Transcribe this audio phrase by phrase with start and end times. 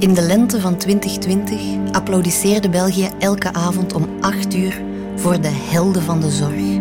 [0.00, 1.60] In de lente van 2020
[1.92, 4.82] applaudisseerde België elke avond om 8 uur
[5.16, 6.78] voor de helden van de zorg.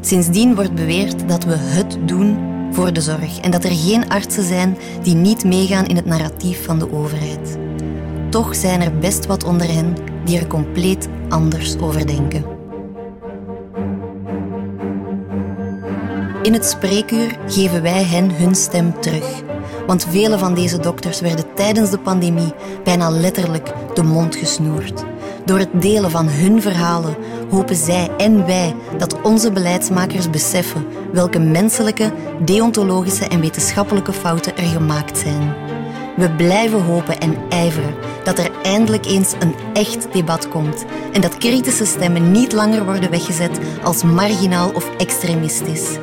[0.00, 2.38] Sindsdien wordt beweerd dat we het doen
[2.72, 6.64] voor de zorg en dat er geen artsen zijn die niet meegaan in het narratief
[6.64, 7.58] van de overheid.
[8.30, 12.44] Toch zijn er best wat onder hen die er compleet anders over denken.
[16.42, 19.53] In het spreekuur geven wij hen hun stem terug.
[19.86, 22.52] Want vele van deze dokters werden tijdens de pandemie
[22.84, 25.04] bijna letterlijk de mond gesnoerd.
[25.44, 27.16] Door het delen van hun verhalen
[27.50, 32.12] hopen zij en wij dat onze beleidsmakers beseffen welke menselijke,
[32.44, 35.54] deontologische en wetenschappelijke fouten er gemaakt zijn.
[36.16, 41.38] We blijven hopen en ijveren dat er eindelijk eens een echt debat komt en dat
[41.38, 45.98] kritische stemmen niet langer worden weggezet als marginaal of extremistisch.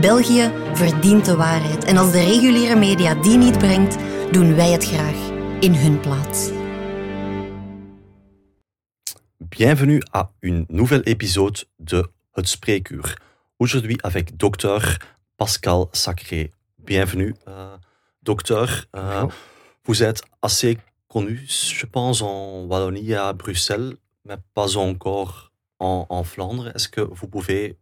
[0.00, 3.96] België verdient de waarheid en als de reguliere media die niet brengt,
[4.32, 5.30] doen wij het graag
[5.60, 6.50] in hun plaats.
[9.36, 13.22] Bienvenue à une nouvelle épisode de Het Spreekuur.
[13.56, 14.98] Aujourd'hui avec docteur
[15.36, 16.50] Pascal Sacré.
[16.76, 17.76] Bienvenue, euh,
[18.22, 18.86] docteur.
[18.96, 19.26] Euh,
[19.84, 26.24] vous êtes assez connu, je pense, en Wallonie, à Bruxelles, mais pas encore en, en
[26.24, 26.72] Flandre.
[26.74, 27.76] Est-ce que vous pouvez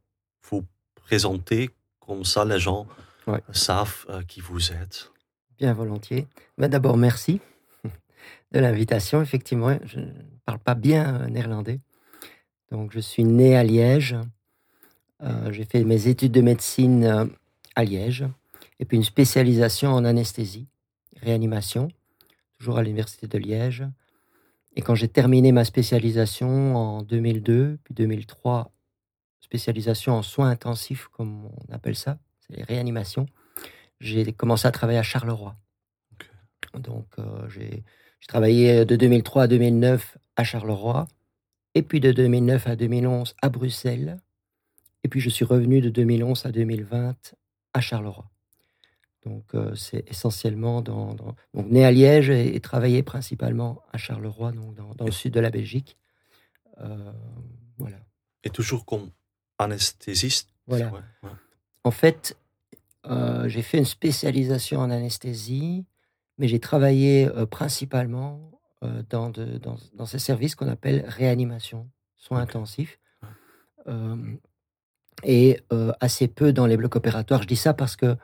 [0.50, 0.62] vous
[0.94, 1.70] présenter
[2.06, 2.86] comme ça les gens
[3.28, 3.40] Ouais.
[3.52, 5.12] savent euh, qui vous êtes
[5.58, 6.26] Bien volontiers.
[6.58, 7.40] Mais D'abord, merci
[8.52, 9.22] de l'invitation.
[9.22, 10.10] Effectivement, je ne
[10.44, 11.78] parle pas bien euh, néerlandais.
[12.72, 14.16] Donc, je suis né à Liège.
[15.22, 17.26] Euh, J'ai fait mes études de médecine euh,
[17.76, 18.24] à Liège.
[18.80, 20.66] Et puis une spécialisation en anesthésie,
[21.20, 21.88] réanimation,
[22.58, 23.84] toujours à l'Université de Liège.
[24.74, 28.72] Et quand j'ai terminé ma spécialisation en 2002, puis 2003,
[29.56, 33.26] spécialisation en soins intensifs, comme on appelle ça, c'est les réanimations,
[34.00, 35.56] j'ai commencé à travailler à Charleroi.
[36.74, 37.84] Donc, euh, j'ai
[38.20, 41.06] j'ai travaillé de 2003 à 2009 à Charleroi,
[41.74, 44.16] et puis de 2009 à 2011 à Bruxelles,
[45.04, 47.34] et puis je suis revenu de 2011 à 2020
[47.74, 48.30] à Charleroi.
[49.26, 53.98] Donc, euh, c'est essentiellement dans, dans- donc né à Liège et, et travaillé principalement à
[53.98, 55.98] Charleroi, donc dans, dans le sud de la Belgique.
[56.80, 57.12] Euh,
[57.76, 57.98] voilà.
[58.44, 59.10] Et toujours comme
[59.62, 60.86] anesthésiste Voilà.
[60.92, 61.30] Ouais, ouais.
[61.84, 62.36] En fait,
[63.06, 65.84] euh, j'ai fait une spécialisation en anesthésie,
[66.38, 71.88] mais j'ai travaillé euh, principalement euh, dans, de- dans, dans ces services qu'on appelle réanimation,
[72.16, 72.98] soins intensifs,
[75.24, 75.60] et
[76.00, 77.42] assez peu dans les blocs opératoires.
[77.42, 78.16] Je dis ça parce que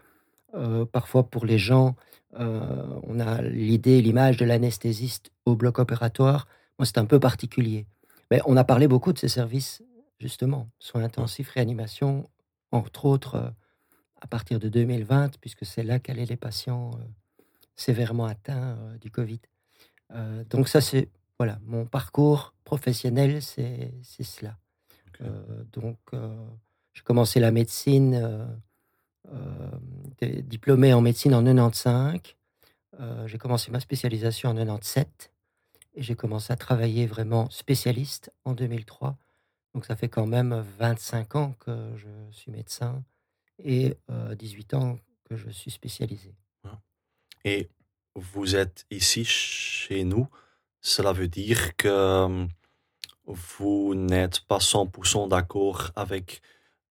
[0.93, 1.97] parfois pour les gens,
[2.33, 6.47] on a l'idée, l'image de l'anesthésiste au bloc opératoire.
[6.79, 7.87] Moi, c'est un peu particulier.
[8.31, 9.83] Mais on a parlé beaucoup de ces services,
[10.19, 12.29] justement, soins intensifs, réanimation,
[12.73, 13.51] entre autres euh,
[14.21, 17.05] à partir de 2020, puisque c'est là qu'allaient les patients euh,
[17.77, 19.41] sévèrement atteints euh, du Covid.
[20.49, 24.57] Donc ça, c'est voilà, mon parcours professionnel, c'est cela.
[25.21, 26.37] Euh, donc, euh,
[26.95, 28.15] j'ai commencé la médecine,
[29.33, 29.71] euh,
[30.43, 32.21] diplômé en médecine en 95.
[33.01, 35.31] Euh, j'ai commencé ma spécialisation en 97
[35.95, 39.17] et j'ai commencé à travailler vraiment spécialiste en 2003.
[39.79, 43.05] Donc, ça fait quand même 25 ans que je suis médecin
[43.63, 46.35] et euh, 18 ans que je suis spécialisé.
[47.45, 47.69] Et
[48.17, 50.27] vous êtes ici chez nous,
[50.81, 52.47] cela veut dire que euh,
[53.27, 56.43] vous n'êtes pas 100% d'accord avec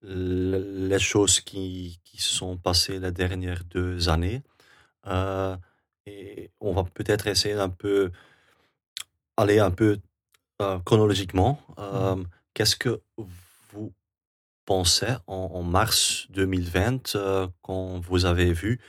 [0.01, 4.43] le- les choses qui, qui sont passées les dernières deux années.
[5.07, 5.57] Euh,
[6.05, 8.11] et on va peut-être essayer d'un peu
[9.35, 9.99] aller un peu
[10.61, 11.59] euh, chronologiquement.
[11.77, 12.23] Euh,
[12.57, 13.03] Qu'est-ce que
[13.72, 13.94] vous
[14.66, 18.81] pensez en, en mars 2020 euh, quand vous avez vu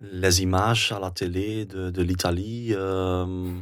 [0.00, 3.60] les images à la télé de, de l'Italie euh,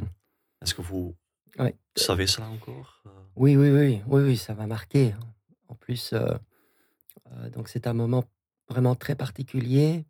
[0.61, 1.13] Est-ce que vous
[1.59, 1.75] Ouais.
[1.97, 5.11] savez ça encore Euh, Oui, oui, oui, oui, oui, ça m'a marqué.
[5.11, 5.19] hein.
[5.67, 6.37] En plus, euh,
[7.33, 8.23] euh, donc c'est un moment
[8.69, 10.05] vraiment très particulier.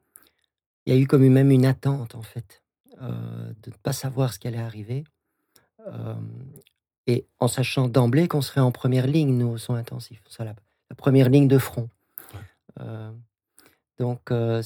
[0.85, 2.61] Il y a eu comme même une attente, en fait,
[3.01, 5.05] euh, de ne pas savoir ce qui allait arriver.
[5.87, 6.13] Euh,
[7.09, 10.21] et en sachant d'emblée qu'on serait en première ligne, nous, aux soins intensifs.
[10.29, 10.53] Ça, la,
[10.91, 11.89] la première ligne de front.
[12.79, 13.11] Euh,
[13.97, 14.61] donc, euh,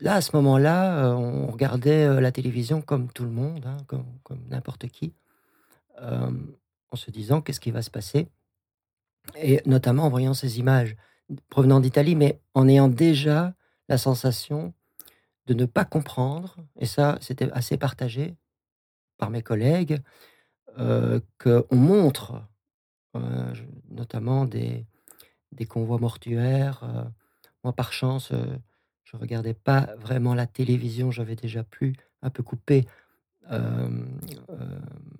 [0.00, 4.06] là, à ce moment-là, euh, on regardait la télévision comme tout le monde, hein, comme,
[4.22, 5.12] comme n'importe qui,
[6.00, 8.26] en se disant qu'est-ce qui va se passer,
[9.36, 10.96] et notamment en voyant ces images
[11.50, 13.52] provenant d'Italie, mais en ayant déjà
[13.90, 14.72] la sensation
[15.44, 18.34] de ne pas comprendre, et ça, c'était assez partagé
[19.18, 20.00] par mes collègues,
[20.76, 22.42] qu'on montre
[23.16, 23.52] euh,
[23.90, 24.86] notamment des,
[25.50, 26.84] des convois mortuaires.
[26.84, 27.02] euh,
[27.64, 28.44] moi, par chance, euh,
[29.02, 32.86] je regardais pas vraiment la télévision, j'avais déjà pu un peu couper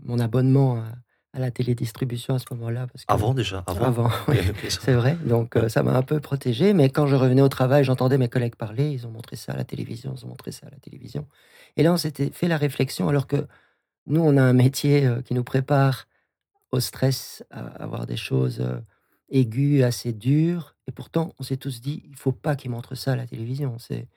[0.05, 0.85] mon abonnement
[1.33, 2.87] à, la télédistribution à ce moment-là.
[3.09, 4.11] Avant déjà Avant, avant
[4.69, 5.17] c'est vrai.
[5.25, 6.73] Donc ça m'a un peu protégé.
[6.73, 8.89] Mais quand je revenais au travail, j'entendais mes collègues parler.
[8.91, 11.27] Ils ont montré ça à la télévision, ils ont montré ça à la télévision.
[11.77, 13.49] Et là, on s'était fait la réflexion, alors que
[14.11, 16.07] nous, on a un métier qui nous prépare
[16.73, 18.63] au stress, à avoir des choses
[19.29, 20.77] aiguës, assez dures.
[20.87, 23.79] Et pourtant, on s'est tous dit, il faut pas qu'ils montrent ça à la télévision.
[23.79, 24.09] C'est,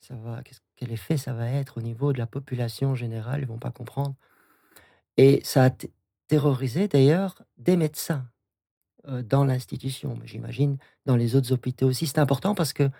[0.00, 0.42] ça va,
[0.76, 3.40] quel effet ça va être au niveau de la population générale?
[3.40, 4.14] Ils vont pas comprendre.
[5.16, 5.70] Et ça a
[6.28, 8.28] terrorisé d'ailleurs des médecins
[9.24, 12.06] dans l'institution, mais j'imagine dans les autres hôpitaux aussi.
[12.06, 12.90] C'est important parce que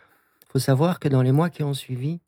[0.48, 2.20] faut savoir que dans les mois qui ont suivi,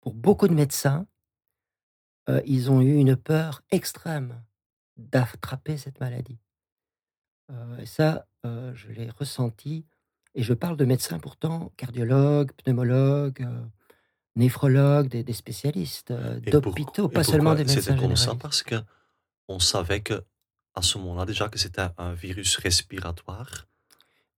[0.00, 1.06] pour beaucoup de médecins,
[2.46, 4.42] ils ont eu une peur extrême
[4.96, 6.38] d'attraper cette maladie.
[7.78, 9.84] et ça, je l'ai ressenti.
[10.34, 13.46] Et je parle de médecins pourtant, cardiologues, pneumologues,
[14.36, 18.34] néphrologues, des, spécialistes d'hôpitaux, pas seulement des médecins C'était comme ça?
[18.34, 18.76] parce que
[19.48, 20.24] on savait que
[20.74, 23.66] à ce moment-là déjà que c'était un virus respiratoire.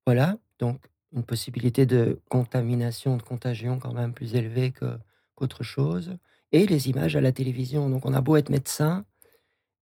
[0.07, 6.17] Voilà, donc une possibilité de contamination, de contagion quand même plus élevée qu'autre chose
[6.55, 7.91] et les images à la télévision.
[7.91, 9.05] Donc on a beau être médecin,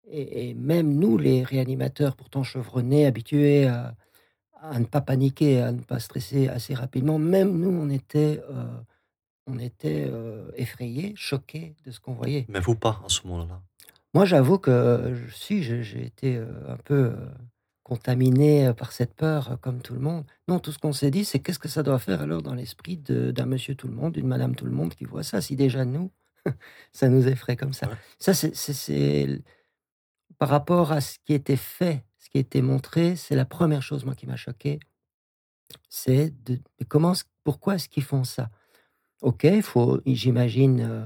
[0.09, 3.95] et, même nous, les réanimateurs, pourtant chevronnés, habitués à,
[4.79, 8.65] ne pas paniquer, à ne pas stresser assez rapidement, même nous, on était, euh,
[9.47, 12.45] on était euh, effrayés, choqués de ce qu'on voyait.
[12.49, 13.61] Mais vous pas en ce moment-là
[14.13, 17.13] Moi, j'avoue que si, j'ai été euh, un peu
[17.83, 20.25] contaminé par cette peur, comme tout le monde.
[20.47, 22.97] Non, tout ce qu'on s'est dit, c'est qu'est-ce que ça doit faire alors dans l'esprit
[22.97, 25.83] d'un monsieur tout le monde, d'une madame tout le monde qui voit ça, si déjà
[25.83, 26.09] nous,
[26.91, 27.89] ça nous effraie comme ça.
[28.19, 29.41] Ça, c'est
[30.37, 34.05] par rapport à ce qui était fait, ce qui était montré, c'est la première chose
[34.05, 34.79] moi qui m'a choqué.
[35.89, 37.13] C'est de, comment,
[37.43, 38.49] pourquoi est-ce qu'ils font ça?
[39.21, 41.05] Ok, il faut, j'imagine, euh,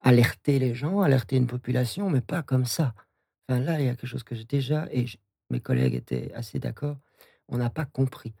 [0.00, 2.94] alerter les gens, alerter une population, mais pas comme ça.
[3.48, 5.06] Enfin là, il y a quelque chose que j'ai déjà et
[5.50, 6.96] mes collègues étaient assez d'accord.
[7.48, 8.34] On n'a pas compris.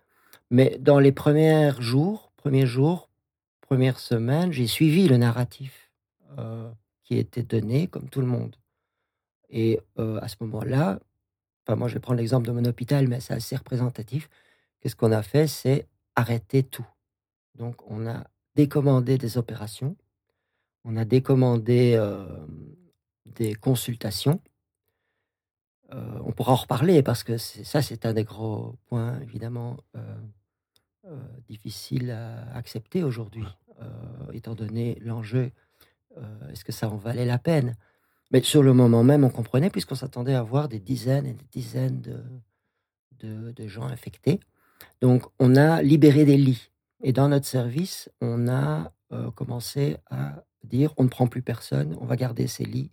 [0.50, 3.10] Mais dans les premiers jours, premiers jours,
[3.60, 5.87] premières semaines, j'ai suivi le narratif
[7.08, 8.54] qui était donné, comme tout le monde.
[9.48, 11.00] Et euh, à ce moment-là,
[11.64, 14.28] enfin, moi je vais prendre l'exemple de mon hôpital, mais c'est assez représentatif.
[14.80, 15.46] Qu'est-ce qu'on a fait?
[15.46, 15.86] C'est
[16.16, 16.86] arrêter tout.
[17.54, 19.96] Donc on a décommandé des opérations,
[20.84, 22.26] on a décommandé euh,
[23.24, 24.40] des consultations.
[25.90, 29.78] on pourra en reparler parce que ça, c'est un des gros points, évidemment,
[31.48, 33.46] difficiles à accepter aujourd'hui,
[34.34, 35.50] étant donné l'enjeu
[36.16, 37.76] euh, est-ce que ça en valait la peine?
[38.30, 41.46] Mais sur le moment même, on comprenait, puisqu'on s'attendait à voir des dizaines et des
[41.50, 44.40] dizaines de, de, gens infectés.
[45.00, 46.70] Donc, on a libéré des lits.
[47.02, 51.96] Et dans notre service, on a euh, commencé à dire on ne prend plus personne,
[52.00, 52.90] on va garder ces lits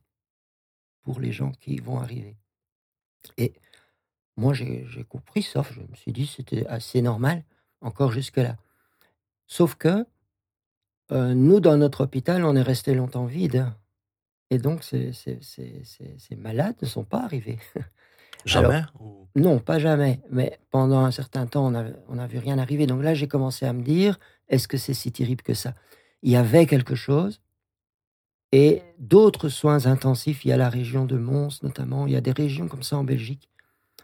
[1.03, 2.37] pour les gens qui vont arriver.
[3.37, 3.53] Et
[4.37, 7.43] moi, j'ai compris, sauf je me suis dit c'était assez normal,
[7.81, 8.57] encore jusque-là.
[9.47, 10.05] Sauf que
[11.11, 13.65] nous, dans notre hôpital, on est resté longtemps vide.
[14.49, 15.11] Et donc, ces,
[16.37, 17.59] malades ne sont pas arrivés.
[18.45, 18.83] Jamais
[19.35, 20.21] Non, pas jamais.
[20.29, 22.85] Mais pendant un certain temps, on n'a vu rien arriver.
[22.85, 24.19] Donc là, j'ai commencé à me dire,
[24.49, 25.73] est-ce que c'est si terrible que ça?
[26.21, 27.41] Il y avait quelque chose.
[28.51, 32.21] Et d'autres soins intensifs, il y a la région de Mons notamment, il y a
[32.21, 33.49] des régions comme ça en Belgique,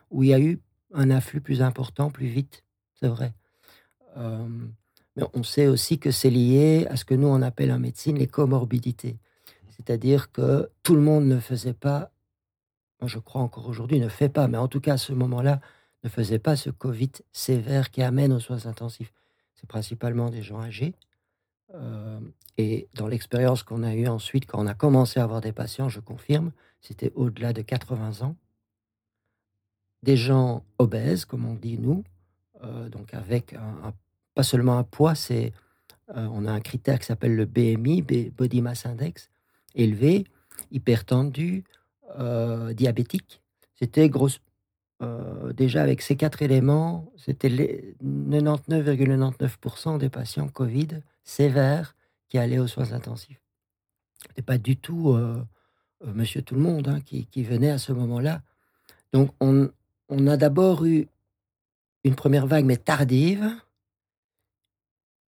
[0.09, 0.59] où il y a eu
[0.93, 2.63] un afflux plus important, plus vite,
[2.95, 3.33] c'est vrai.
[5.15, 8.17] Mais on sait aussi que c'est lié à ce que nous, on appelle en médecine
[8.17, 9.17] les comorbidités.
[9.69, 12.11] C'est-à-dire que tout le monde ne faisait pas,
[13.03, 15.59] je crois encore aujourd'hui, ne fait pas, mais en tout cas à ce moment-là,
[16.03, 19.13] ne faisait pas ce Covid sévère qui amène aux soins intensifs.
[19.55, 20.93] C'est principalement des gens âgés.
[21.73, 22.19] Euh,
[22.57, 25.89] et dans l'expérience qu'on a eue ensuite, quand on a commencé à avoir des patients,
[25.89, 28.35] je confirme, c'était au-delà de 80 ans.
[30.03, 32.03] Des gens obèses, comme on dit nous,
[32.63, 33.93] euh, donc avec un
[34.33, 35.53] pas seulement un poids, c'est
[36.15, 38.01] euh, on a un critère qui s'appelle le BMI,
[38.35, 39.29] Body Mass Index,
[39.75, 40.25] élevé,
[40.71, 41.63] hypertendu,
[42.19, 43.41] euh, diabétique.
[43.75, 44.39] C'était grosse.
[45.01, 51.95] Euh, déjà avec ces quatre éléments, c'était 99,99% des patients Covid sévères
[52.29, 53.41] qui allaient aux soins intensifs.
[54.27, 55.17] C'était pas du tout
[56.05, 58.43] Monsieur Tout le Monde hein, qui, venait à ce moment-là.
[59.11, 59.71] Donc on,
[60.09, 61.07] on a d'abord eu
[62.03, 63.51] une première vague, mais tardive,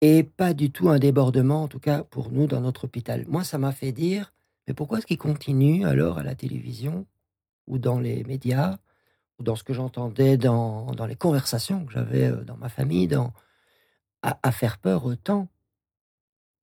[0.06, 3.24] et pas du tout un débordement, en tout cas pour nous, dans notre hôpital.
[3.26, 4.34] Moi, ça m'a fait dire,
[4.68, 7.06] mais pourquoi est-ce qu'il continue alors à la télévision
[7.66, 8.76] ou dans les médias
[9.38, 13.08] ou dans ce que j'entendais dans, dans, les conversations que j'avais euh, dans ma famille,
[13.08, 13.32] dans,
[14.20, 15.48] à, faire peur autant?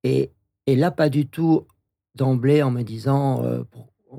[0.04, 0.32] Et,
[0.68, 1.66] et là, pas du tout
[2.14, 3.44] d'emblée en me disant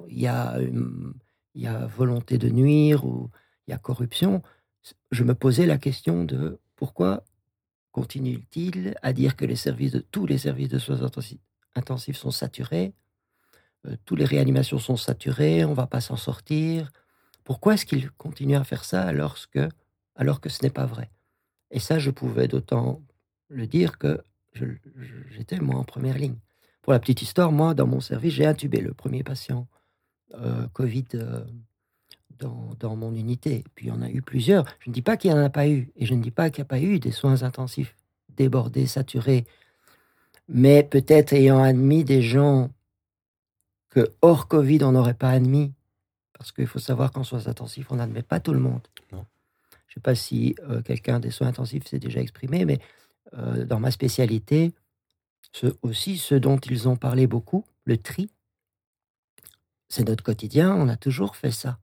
[0.09, 3.31] il y, y a volonté de nuire ou
[3.69, 4.43] il y a corruption,
[5.13, 7.23] je me posais la question de pourquoi
[7.93, 9.45] continue-t-il à dire que
[10.11, 11.01] tous les services de soins
[11.75, 12.95] intensifs sont saturés,
[13.87, 16.91] euh, toutes les réanimations sont saturées, on ne va pas s'en sortir?
[17.45, 19.69] Pourquoi est-ce qu'il continue à faire ça alors que,
[20.17, 21.11] alors que ce n'est pas vrai?
[21.71, 23.03] Et ça, je pouvais d'autant
[23.49, 24.23] le dire que
[25.31, 26.39] j'étais moi en première ligne.
[26.83, 29.69] Pour la petite histoire, moi, dans mon service, j'ai intubé le premier patient
[30.35, 31.45] euh, Covid euh,
[32.43, 33.65] dans, dans, mon unité.
[33.75, 34.65] Puis il y en a eu plusieurs.
[34.81, 35.91] Je ne dis pas qu'il n'y en a pas eu.
[35.97, 37.97] Et je ne dis pas qu'il n'y a pas eu des soins intensifs
[38.37, 39.47] débordés, saturés.
[40.49, 42.71] Mais peut-être ayant admis des gens
[43.91, 45.73] que hors Covid, on n'aurait pas admis.
[46.33, 48.87] Parce qu'il faut savoir qu'en soins intensifs, on n'admet pas tout le monde.
[49.93, 52.81] Je ne sais pas si euh, quelqu'un des soins intensifs s'est déjà exprimé, mais
[53.35, 54.73] euh, dans ma spécialité,
[55.53, 58.31] ce, aussi ce dont ils ont parlé beaucoup, le tri,
[59.91, 61.79] c'est notre quotidien, on a toujours fait ça.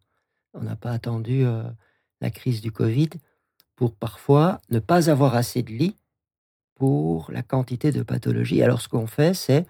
[0.54, 1.64] On n'a pas attendu euh,
[2.22, 3.10] la crise du Covid
[3.76, 5.96] pour parfois ne pas avoir assez de lits
[6.76, 8.64] pour la quantité de pathologies.
[8.64, 9.66] Alors ce qu'on fait, c'est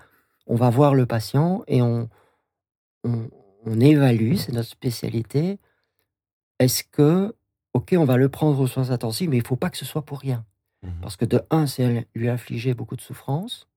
[0.47, 2.09] on va voir le patient et on,
[3.03, 5.59] on, évalue, c'est notre spécialité.
[6.57, 7.35] Est-ce que,
[7.73, 9.85] ok, on va le prendre aux soins intensifs, mais il ne faut pas que ce
[9.85, 10.45] soit pour rien.
[10.81, 13.67] Mmh Parce que de un, c'est lui infliger beaucoup de souffrance.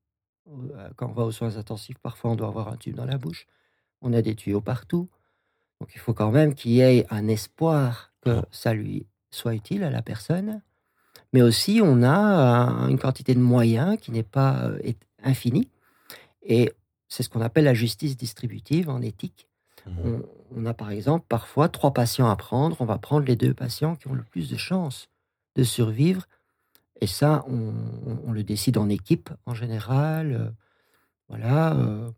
[0.49, 3.18] Euh, quand on va aux soins intensifs, parfois on doit avoir un tube dans la
[3.18, 3.47] bouche.
[4.00, 5.09] On a des tuyaux partout.
[5.82, 8.44] Donc il faut quand même qu'il y ait un espoir que ah.
[8.52, 10.62] ça lui soit utile à la personne.
[11.32, 14.92] Mais aussi, on a une quantité de moyens qui n'est pas euh,
[15.24, 15.68] infinie.
[16.44, 16.72] Et
[17.08, 19.48] c'est ce qu'on appelle la justice distributive en éthique.
[19.86, 20.20] Mmh
[20.54, 22.76] on, a par exemple parfois trois patients à prendre.
[22.78, 25.08] On va prendre les deux patients qui ont le plus de chances
[25.56, 26.28] de survivre.
[27.00, 30.32] Et ça, on, le décide en équipe en général.
[30.32, 30.50] Euh,
[31.28, 31.74] voilà.
[31.74, 32.08] Euh,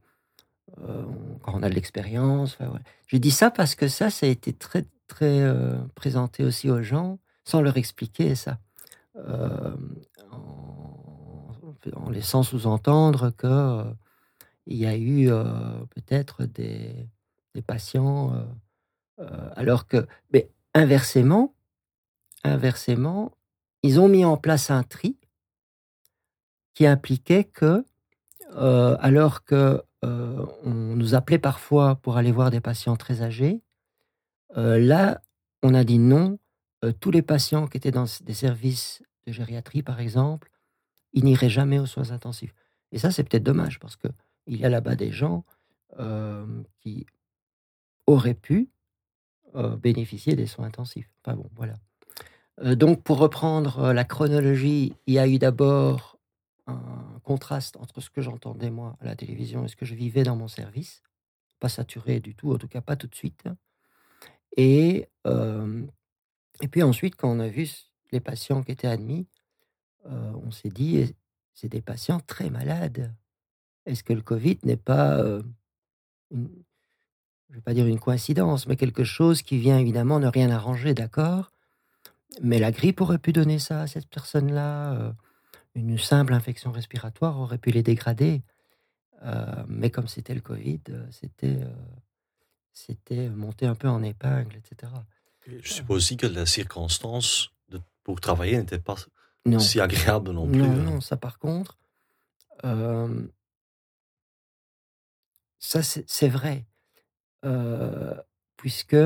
[0.78, 1.04] euh,
[1.42, 2.58] quand on a de l'expérience.
[3.06, 5.44] Je dis ça parce que ça, ça a été très, très
[5.94, 8.58] présenté aussi aux gens sans leur expliquer ça.
[10.30, 13.84] en, laissant sous-entendre que
[14.66, 15.28] il y a eu
[15.90, 17.06] peut-être des,
[17.66, 18.32] patients,
[19.56, 21.54] alors que, mais inversement,
[22.42, 23.36] inversement,
[23.82, 25.18] ils ont mis en place un tri
[26.72, 27.84] qui impliquait que,
[28.56, 33.60] alors que on nous appelait parfois pour aller voir des patients très âgés,
[34.54, 35.20] là,
[35.62, 36.38] on a dit non.
[37.00, 40.50] tous les patients qui étaient dans des services de gériatrie, par exemple,
[41.12, 42.54] ils n'iraient jamais aux soins intensifs.
[42.92, 44.08] Et ça, c'est peut-être dommage parce que
[44.46, 45.44] il y a là-bas des gens
[46.80, 47.06] qui
[48.06, 48.68] auraient pu
[49.78, 51.10] bénéficier des soins intensifs.
[51.24, 51.74] Bon, voilà.
[52.74, 56.13] donc, pour reprendre la chronologie, il y a eu d'abord
[56.66, 60.22] un contraste entre ce que j'entendais moi à la télévision et ce que je vivais
[60.22, 61.02] dans mon service.
[61.60, 63.44] Pas saturé du tout, en tout cas pas tout de suite.
[64.56, 67.68] Et, et puis ensuite, quand on a vu
[68.12, 69.26] les patients qui étaient admis,
[70.04, 71.14] on s'est dit,
[71.54, 73.14] c'est des patients très malades.
[73.86, 75.22] Est-ce que le Covid n'est pas,
[76.30, 76.48] je ne
[77.50, 81.52] vais pas dire une coïncidence, mais quelque chose qui vient évidemment ne rien arranger, d'accord?
[82.42, 85.14] Mais la grippe aurait pu donner ça à cette personne-là.
[85.74, 88.42] Une simple infection respiratoire aurait pu les dégrader.
[89.68, 91.60] mais comme c'était le Covid, c'était
[92.72, 94.92] c'était monter un peu en épingle, etc.
[95.46, 98.96] je suppose aussi que la circonstance de, pour travailler n'était pas
[99.58, 100.58] si agréable non plus.
[100.58, 100.82] Non, hein.
[100.82, 101.78] non, ça par contre,
[105.58, 106.64] ça, c'est vrai.
[108.56, 108.96] puisque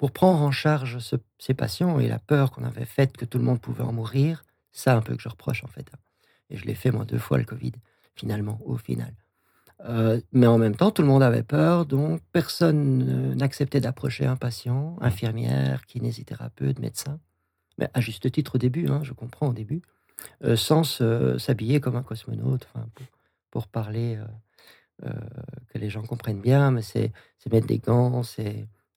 [0.00, 0.98] pour prendre en charge
[1.38, 4.44] ces patients et la peur qu'on avait faite que tout le monde pouvait en mourir,
[4.72, 5.86] ça un peu que je reproche en fait.
[5.92, 5.98] Hein.
[6.50, 7.72] Et je l'ai fait moi deux fois le Covid,
[8.14, 9.14] finalement, au final.
[10.32, 14.96] mais en même temps, tout le monde avait peur, donc personne n'acceptait d'approcher un patient,
[15.00, 17.20] infirmière, kinésithérapeute, médecin,
[17.78, 19.80] mais à juste titre au début, hein, je comprends au début,
[20.56, 20.82] sans
[21.38, 23.06] s'habiller comme un cosmonaute, pour,
[23.50, 24.18] pour, parler
[25.06, 25.12] euh,
[25.68, 27.12] que les gens comprennent bien, mais c'est
[27.50, 28.22] mettre des gants,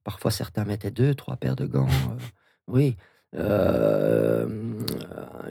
[0.04, 2.18] parfois certains mettaient deux, trois paires de gants, euh,
[2.68, 2.98] oui,
[3.36, 4.48] euh,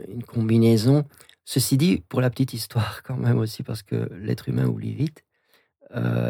[0.08, 1.04] une combinaison.
[1.44, 5.24] Ceci dit, pour la petite histoire quand même aussi, parce que l'être humain oublie vite,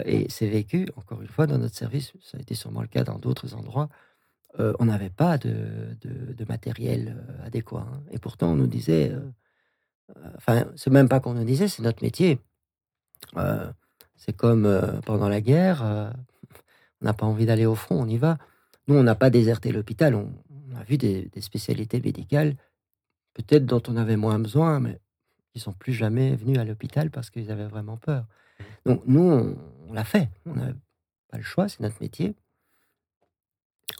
[0.05, 3.05] et c'est vécu, encore une fois, dans notre service, ça a été sûrement le cas
[3.05, 3.91] dans d'autres endroits,
[4.59, 5.97] on n'avait pas de,
[6.49, 7.87] matériel adéquat.
[7.89, 8.03] Hein.
[8.11, 9.13] Et pourtant, on nous disait,
[10.37, 12.41] enfin, c'est même pas qu'on nous disait, c'est notre métier.
[14.25, 16.09] C'est comme euh, pendant la guerre, euh,
[17.01, 18.39] on n'a pas envie d'aller au front, on y va.
[18.87, 20.33] Nous, on n'a pas déserté l'hôpital, on,
[20.77, 22.57] a vu des, spécialités médicales,
[23.35, 25.01] peut-être dont on avait moins besoin, mais
[25.55, 28.27] ils sont plus jamais venus à l'hôpital parce qu'ils avaient vraiment peur.
[28.87, 29.57] Donc nous,
[29.89, 30.29] on, l'a fait.
[30.47, 30.73] On n'a
[31.29, 32.35] pas le choix, c'est notre métier.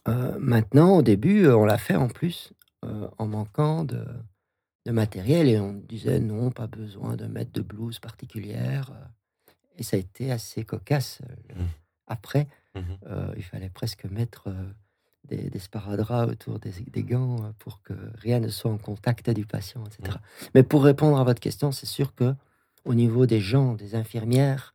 [0.09, 2.53] Euh, maintenant, au début, on l'a fait en plus
[2.85, 4.05] euh, en manquant de,
[4.87, 8.91] matériel et on disait non, pas besoin de mettre de blouse particulière.
[9.77, 11.21] Et ça a été assez cocasse.
[11.55, 11.63] Mmh.
[12.07, 12.81] Après, mmh
[13.37, 14.49] il fallait presque mettre
[15.25, 19.47] des, des sparadraps autour des, gants euh, pour que rien ne soit en contact du
[19.47, 20.19] patient, etc.
[20.55, 22.35] Mais pour répondre à votre question, c'est sûr que
[22.85, 24.75] au niveau des gens, des infirmières,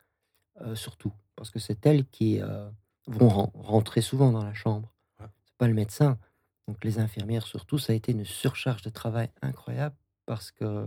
[0.62, 2.70] euh, surtout, parce que c'est elles qui euh,
[3.08, 4.94] vont rentrer souvent dans la chambre.
[5.20, 6.18] C'est pas le médecin.
[6.68, 10.86] Donc les infirmières, surtout, ça a été une surcharge de travail incroyable parce que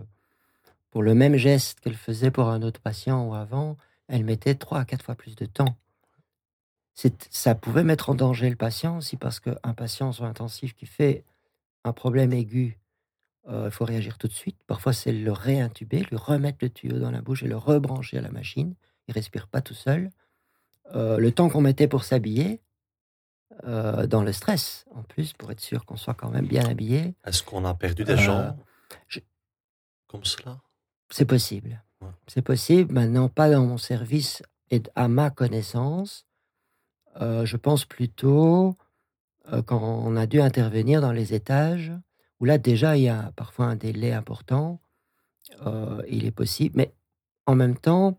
[0.91, 3.77] pour le même geste qu'elles faisaient pour un autre patient ou avant,
[4.09, 5.77] elles mettaient trois à quatre fois plus de temps
[7.31, 11.25] ça pouvait mettre en danger le patient aussi parce qu'un patient sur intensif qui fait
[11.85, 12.79] un problème aigu,
[13.49, 14.59] euh, il faut réagir tout de suite.
[14.67, 18.21] Parfois, c'est le réintuber, lui remettre le tuyau dans la bouche et le rebrancher à
[18.21, 18.75] la machine.
[19.09, 20.11] Il respire pas tout seul.
[20.95, 22.61] Euh, le temps qu'on mettait pour s'habiller,
[23.65, 27.15] euh, dans le stress, en plus, pour être sûr qu'on soit quand même bien habillé.
[27.25, 28.57] Est-ce qu'on a perdu des gens
[30.07, 30.61] comme cela?
[31.11, 31.83] C'est possible.
[32.27, 32.93] C'est possible.
[32.93, 36.27] Maintenant, pas dans mon service et à ma connaissance.
[37.21, 38.77] Euh, je pense plutôt
[39.53, 41.93] euh, quand on a dû intervenir dans les étages,
[42.39, 44.81] où là déjà il y a parfois un délai important,
[45.67, 46.93] euh, il est possible, mais
[47.47, 48.19] en même temps,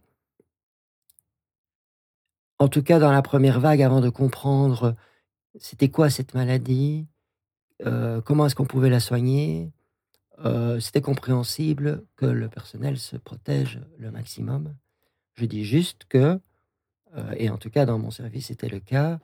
[2.59, 4.95] en tout cas dans la première vague, avant de comprendre
[5.59, 7.07] c'était quoi cette maladie,
[8.25, 9.71] comment est-ce qu'on pouvait la soigner,
[10.79, 14.75] c'était compréhensible que le personnel se protège le maximum.
[15.33, 16.39] Je dis juste que
[17.17, 19.19] euh, et en tout cas, dans mon service, c'était le cas.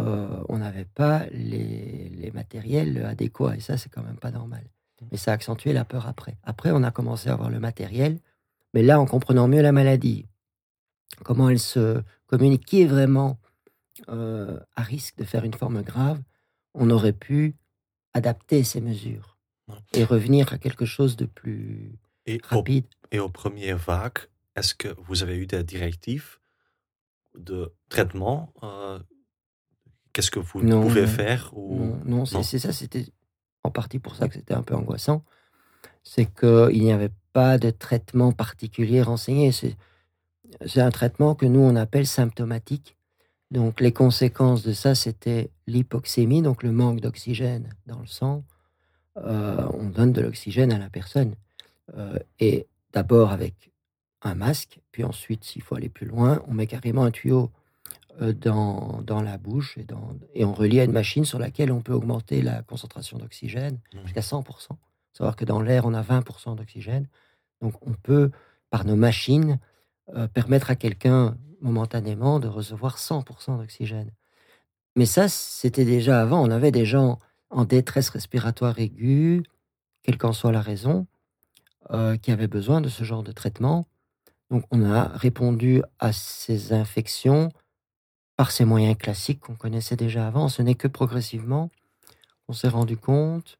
[0.00, 3.56] Euh, on n'avait pas les, matériels adéquats.
[3.56, 4.64] Et ça, c'est quand même pas normal.
[5.00, 5.06] Mmh.
[5.12, 6.38] Mais ça a accentué la peur après.
[6.42, 8.18] Après, on a commencé à avoir le matériel.
[8.72, 10.26] Mais là, en comprenant mieux la maladie,
[11.24, 13.38] comment elle se communique, qui est vraiment
[14.08, 16.20] euh, à risque de faire une forme grave,
[16.74, 17.56] on aurait pu
[18.14, 19.38] adapter ces mesures
[19.92, 21.98] et revenir à quelque chose de plus
[22.44, 22.86] rapide.
[23.10, 24.18] et au premier vague,
[24.56, 26.39] est-ce que vous avez eu des directives
[27.38, 28.98] de traitement euh,
[30.12, 31.94] Qu'est-ce que vous pouvez faire ou...
[32.04, 33.06] Non, c'est ça, c'était
[33.62, 35.24] en partie pour ça que c'était un peu angoissant.
[36.02, 39.52] C'est qu'il n'y avait pas de traitement particulier renseigné.
[39.52, 42.96] C'est un traitement que nous, on appelle symptomatique.
[43.50, 48.44] Donc les conséquences de ça, c'était l'hypoxémie, donc le manque d'oxygène dans le sang.
[49.16, 51.34] Euh, on donne de l'oxygène à la personne.
[51.96, 53.69] Euh, et d'abord avec
[54.22, 57.50] un masque, puis ensuite, s'il faut aller plus loin, on met carrément un tuyau
[58.20, 61.72] euh, dans, dans la bouche et, dans, et on relie à une machine sur laquelle
[61.72, 63.98] on peut augmenter la concentration d'oxygène mmh.
[64.04, 64.44] jusqu'à 100%.
[65.12, 67.06] Savoir que dans l'air, on a 20% d'oxygène.
[67.60, 68.30] Donc on peut,
[68.70, 69.58] par nos machines,
[70.14, 74.10] euh, permettre à quelqu'un momentanément de recevoir 100% d'oxygène.
[74.96, 76.42] Mais ça, c'était déjà avant.
[76.42, 77.18] On avait des gens
[77.50, 79.42] en détresse respiratoire aiguë,
[80.02, 81.06] quelle qu'en soit la raison,
[81.90, 83.86] euh, qui avaient besoin de ce genre de traitement.
[84.50, 87.50] Donc on a répondu à ces infections
[88.36, 90.48] par ces moyens classiques qu'on connaissait déjà avant.
[90.48, 91.70] Ce n'est que progressivement
[92.46, 93.58] qu'on s'est rendu compte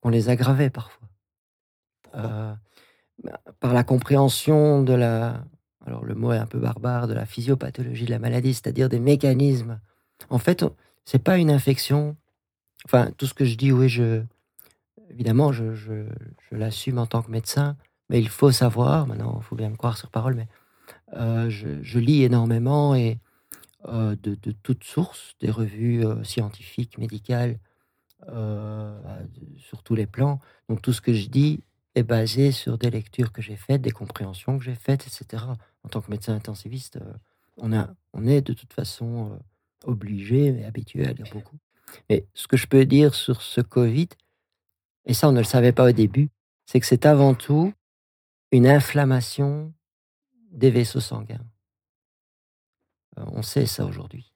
[0.00, 1.08] qu'on les aggravait parfois.
[2.14, 2.54] Euh,
[3.58, 5.44] par la compréhension de la,
[5.86, 9.00] alors le mot est un peu barbare, de la physiopathologie de la maladie, c'est-à-dire des
[9.00, 9.80] mécanismes.
[10.30, 10.64] En fait,
[11.04, 12.16] c'est pas une infection.
[12.84, 14.22] Enfin, tout ce que je dis, oui, je,
[15.10, 16.06] évidemment, je, je
[16.52, 17.76] l'assume en tant que médecin.
[18.10, 20.48] Mais il faut savoir, maintenant, il faut bien me croire sur parole, mais
[21.14, 23.18] euh, je, lis énormément et
[23.86, 27.58] euh, de, toutes sources, des revues euh, scientifiques, médicales,
[29.58, 30.40] sur tous les plans.
[30.70, 31.62] Donc tout ce que je dis
[31.94, 35.44] est basé sur des lectures que j'ai faites, des compréhensions que j'ai faites, etc.
[35.82, 36.98] En tant que médecin intensiviste,
[37.58, 39.38] on, a, on est de toute façon
[39.84, 41.58] obligé et habitué à lire beaucoup.
[42.08, 44.08] Mais ce que je peux dire sur ce Covid,
[45.04, 46.30] et ça on ne le savait pas au début,
[46.64, 47.74] c'est que c'est avant tout
[48.54, 49.72] une inflammation
[50.52, 51.44] des vaisseaux sanguins.
[53.18, 54.32] Euh, on sait ça aujourd'hui.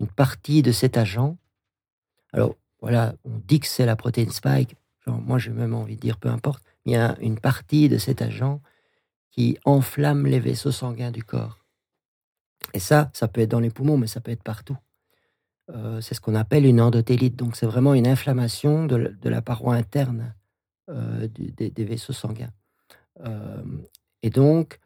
[0.00, 1.36] Une partie de cet agent,
[2.32, 4.74] alors voilà, on dit que c'est la protéine spike,
[5.06, 8.22] moi j'ai même envie de dire peu importe, il y a une partie de cet
[8.22, 8.60] agent
[9.30, 11.64] qui enflamme les vaisseaux sanguins du corps.
[12.74, 14.76] Et ça, ça peut être dans les poumons, mais ça peut être partout.
[15.70, 17.36] Euh, c'est ce qu'on appelle une endothélite.
[17.36, 20.34] Donc c'est vraiment une inflammation de, la paroi interne
[20.88, 22.52] euh, des, vaisseaux sanguins.
[24.22, 24.78] Et donc,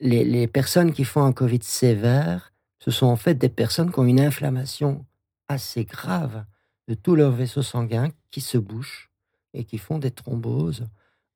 [0.00, 4.04] les, personnes qui font un Covid sévère, ce sont en fait des personnes qui ont
[4.04, 5.04] une inflammation
[5.48, 6.44] assez grave
[6.88, 9.10] de tous leurs vaisseaux sanguins qui se bouchent
[9.52, 10.86] et qui font des thromboses,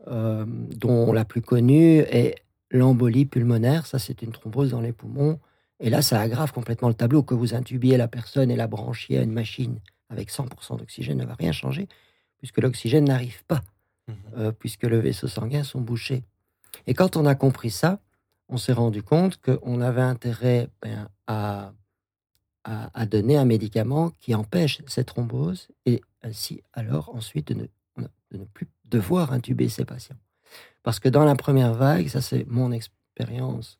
[0.06, 2.36] dont la plus connue est
[2.70, 5.38] l'embolie pulmonaire, ça c'est une thrombose dans les poumons.
[5.80, 7.22] Et là, ça aggrave complètement le tableau.
[7.22, 9.78] Que vous intubiez la personne et la branchiez à une machine
[10.10, 11.88] avec 100% d'oxygène ne va rien changer,
[12.38, 13.60] puisque l'oxygène n'arrive pas,
[14.08, 14.14] Mhm.
[14.36, 16.24] euh, puisque le vaisseau sanguin sont bouchés.
[16.86, 18.00] Et quand on a compris ça,
[18.48, 21.72] on s'est rendu compte qu'on avait intérêt ben, à,
[22.64, 28.38] à, donner un médicament qui empêche cette thrombose et ainsi alors ensuite de ne, de
[28.38, 30.16] ne plus devoir intuber ces patients.
[30.82, 33.78] Parce que dans la première vague, ça c'est mon expérience,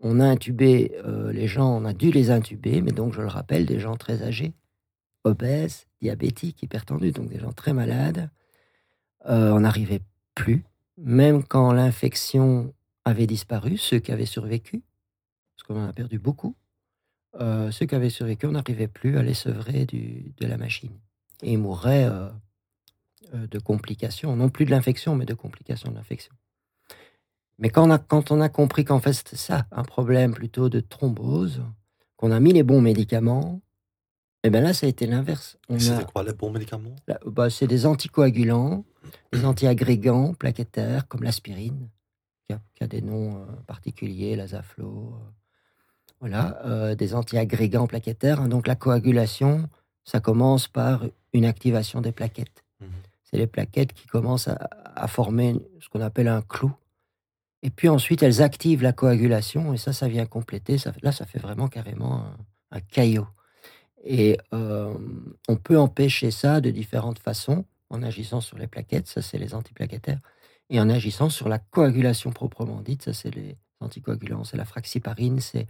[0.00, 3.28] on a intubé euh, les gens, on a dû les intuber, mais donc je le
[3.28, 4.54] rappelle, des gens très âgés,
[5.24, 8.30] obèses, diabétiques, hypertendus, donc des gens très malades.
[9.28, 10.02] Euh, on n'arrivait
[10.34, 10.64] plus,
[10.96, 12.72] même quand l'infection
[13.04, 14.82] avait disparu, ceux qui avaient survécu,
[15.56, 16.54] parce qu'on en a perdu beaucoup,
[17.40, 20.92] euh, ceux qui avaient survécu, on n'arrivait plus à les sevrer du, de la machine.
[21.42, 22.28] Et ils mourraient euh,
[23.46, 26.34] de complications, non plus de l'infection, mais de complications de l'infection.
[27.58, 30.70] Mais quand on a, quand on a compris qu'en fait c'était ça, un problème plutôt
[30.70, 31.62] de thrombose,
[32.16, 33.60] qu'on a mis les bons médicaments,
[34.42, 35.58] et bien là ça a été l'inverse.
[35.68, 36.96] A- C'était quoi les bons médicaments?
[37.26, 38.84] Bah, c'est des anticoagulants,
[39.32, 41.88] des antiagrégants plaquettaires comme l'aspirine,
[42.46, 45.14] qui a, qui a des noms euh, particuliers, l'azaflo.
[45.14, 45.30] euh,
[46.20, 48.40] voilà, euh, des antiagrégants plaquettaires.
[48.40, 48.48] hein.
[48.48, 49.68] Donc la coagulation,
[50.04, 52.64] ça commence par une activation des plaquettes.
[52.80, 52.88] Mhm.
[53.24, 54.58] C'est les plaquettes qui commencent à,
[54.96, 56.72] à former ce qu'on appelle un clou.
[57.62, 60.78] Et puis ensuite, elles activent la coagulation, et ça, ça vient compléter.
[60.78, 62.36] Ça, là, ça fait vraiment carrément un,
[62.72, 63.26] un caillot.
[64.02, 64.94] Et euh,
[65.48, 69.54] on peut empêcher ça de différentes façons, en agissant sur les plaquettes, ça c'est les
[69.54, 70.20] antiplaquettaires,
[70.70, 75.40] et en agissant sur la coagulation proprement dite, ça c'est les anticoagulants, c'est la fraxiparine,
[75.40, 75.66] c'est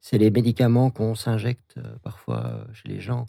[0.00, 3.26] c'est les médicaments qu'on s'injecte euh, parfois euh, chez les gens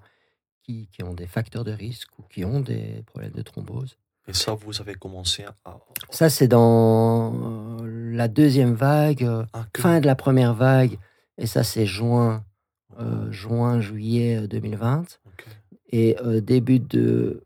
[0.63, 3.97] qui, qui ont des facteurs de risque ou qui ont des problèmes de thrombose.
[4.27, 5.77] Et ça, vous avez commencé à.
[6.09, 7.33] Ça c'est dans
[7.81, 9.19] euh, la deuxième vague,
[9.73, 10.97] que- fin de la première vague,
[11.37, 12.43] et ça c'est juin,
[12.99, 15.19] euh, juin, juillet euh, 2020.
[15.25, 15.45] Ok.
[15.89, 17.44] Et euh, début de.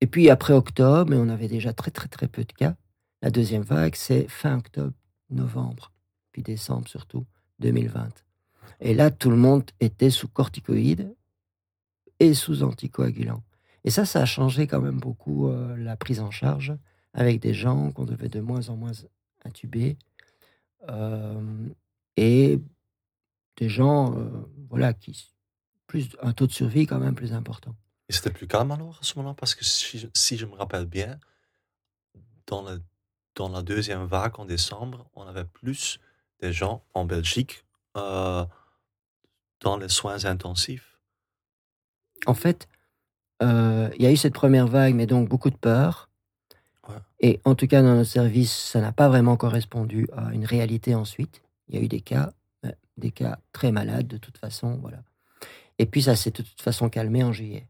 [0.00, 2.76] Et puis après octobre, mais on avait déjà très très très peu de cas.
[3.22, 4.94] La deuxième vague, c'est fin octobre,
[5.30, 5.92] novembre,
[6.32, 7.26] puis décembre surtout,
[7.58, 8.24] 2020.
[8.80, 11.14] Et là, tout le monde était sous corticoïdes
[12.20, 13.42] et sous anticoagulants.
[13.84, 16.76] Et ça, ça a changé quand même beaucoup euh, la prise en charge
[17.12, 18.92] avec des gens qu'on devait de moins en moins
[19.44, 19.96] intuber
[20.88, 21.68] euh,
[22.16, 22.60] et
[23.56, 24.28] des gens, euh,
[24.68, 25.32] voilà, qui
[25.86, 27.74] plus un taux de survie quand même plus important.
[28.08, 29.34] Et c'était plus calme alors à ce moment-là?
[29.38, 31.18] Parce que si, je- si je me rappelle bien,
[32.46, 32.82] dans, le,
[33.34, 35.98] dans la deuxième vague en décembre, on avait plus
[36.40, 37.64] de gens en Belgique
[37.96, 38.44] euh,
[39.60, 40.98] dans les soins intensifs.
[42.26, 42.68] En fait,
[43.42, 46.08] euh, il y a eu cette première vague, mais donc beaucoup de peur.
[46.88, 46.96] Ouais.
[47.20, 50.94] Et en tout cas, dans notre service, ça n'a pas vraiment correspondu à une réalité
[50.94, 51.42] ensuite.
[51.68, 52.32] Il y a eu des cas,
[52.64, 55.02] euh, des cas très malades de toute façon, voilà.
[55.78, 57.68] Et puis ça s'est de toute façon calmé en juillet.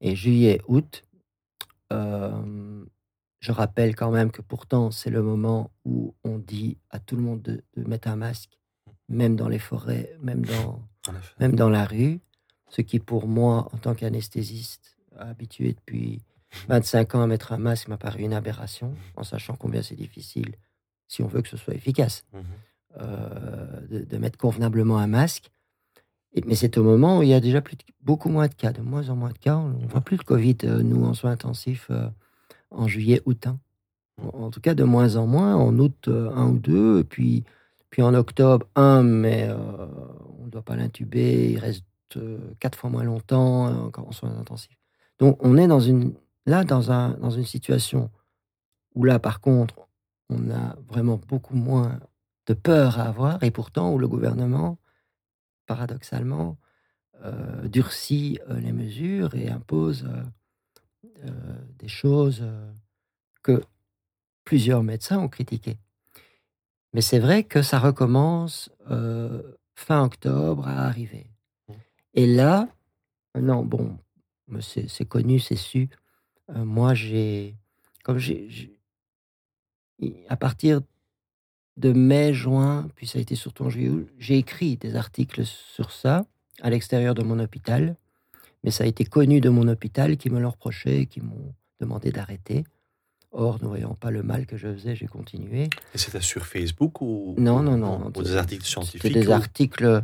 [0.00, 1.04] Et juillet, août,
[1.92, 2.84] euh,
[3.40, 7.22] je rappelle quand même que pourtant c'est le moment où on dit à tout le
[7.22, 8.58] monde de, de mettre un masque,
[9.08, 10.82] même dans les forêts, même dans,
[11.40, 12.20] même dans la rue,
[12.68, 16.20] ce qui pour moi, en tant qu'anesthésiste, habitué depuis
[16.68, 20.56] 25 ans à mettre un masque, m'a paru une aberration, en sachant combien c'est difficile,
[21.08, 22.42] si on veut que ce soit efficace, Mhm.
[22.98, 25.50] euh, de, de mettre convenablement un masque.
[26.44, 27.62] Mais c'est au moment où il y a déjà
[28.02, 29.56] beaucoup moins de cas, de moins en moins de cas.
[29.56, 32.08] On ne voit plus de Covid, euh, nous, en soins intensifs, euh,
[32.70, 33.46] en juillet, août.
[33.46, 33.58] hein.
[34.32, 35.54] En, tout cas, de moins en moins.
[35.54, 37.04] En août, euh, un ou deux.
[37.04, 37.44] Puis,
[37.90, 39.48] puis en octobre, un, mais
[40.38, 41.52] on ne doit pas l'intuber.
[41.52, 41.84] Il reste
[42.60, 44.78] quatre fois moins longtemps encore en soins intensifs.
[45.18, 48.10] Donc, on est dans une, là dans, un, dans une situation
[48.94, 49.74] où là, par contre,
[50.28, 52.00] on a vraiment beaucoup moins
[52.46, 53.42] de peur à avoir.
[53.42, 54.78] Et pourtant, où le gouvernement,
[55.66, 56.58] paradoxalement,
[57.24, 60.06] euh, durcit euh, les mesures et impose
[61.24, 61.30] euh,
[61.78, 62.44] des choses
[63.42, 63.62] que
[64.44, 65.78] plusieurs médecins ont critiquées.
[66.92, 68.70] Mais c'est vrai que ça recommence
[69.74, 71.30] fin octobre à arriver.
[71.68, 71.72] Mm.
[72.14, 72.68] Et là,
[73.38, 73.98] non, bon,
[74.60, 75.88] c'est connu, c'est su.
[76.48, 77.56] Moi, j'ai,
[78.04, 78.80] comme j'ai-
[80.28, 80.80] à partir
[81.76, 85.90] de mai, juin, puis ça a été surtout en juillet, j'ai écrit des articles sur
[85.92, 86.24] ça
[86.62, 87.96] à l'extérieur de mon hôpital.
[88.64, 92.10] Mais ça a été connu de mon hôpital qui me l'ont reproché, qui m'ont demandé
[92.10, 92.64] d'arrêter.
[93.30, 95.64] Or, ne voyant pas le mal que je faisais, j'ai continué.
[95.94, 98.10] Et c'était sur Facebook ou Non, non, non.
[98.16, 100.02] Ou des articles C'était scientifiques des ou- articles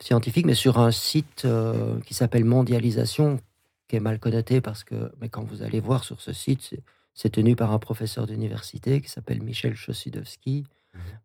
[0.00, 3.40] scientifiques, mais sur un site euh, qui s'appelle Mondialisation,
[3.88, 6.74] qui est mal connoté parce que, mais quand vous allez voir sur ce site,
[7.14, 10.64] c'est- tenu par un professeur d'université qui s'appelle Michel Chossudowski.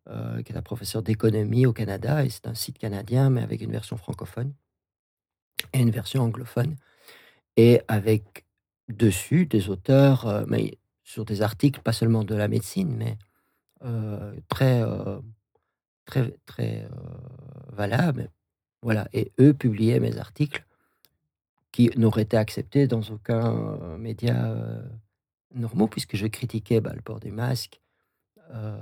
[0.06, 0.36] Mhm.
[0.36, 0.42] mhm.
[0.42, 3.72] qui est un professeur d'économie au Canada, et c'est un site canadien, mais avec une
[3.72, 4.52] version francophone
[5.72, 6.76] et une version anglophone,
[7.56, 8.44] et avec
[8.88, 13.16] dessus des auteurs, mais sur des articles, pas seulement de la médecine, mais
[14.48, 14.82] très,
[16.04, 16.88] très, très
[17.72, 18.30] valables.
[18.82, 20.66] Voilà, et eux publiaient mes articles
[21.72, 24.54] qui n'auraient été acceptés dans aucun média
[25.54, 27.80] normaux, puisque je critiquais bah, le port du masque.
[28.50, 28.74] de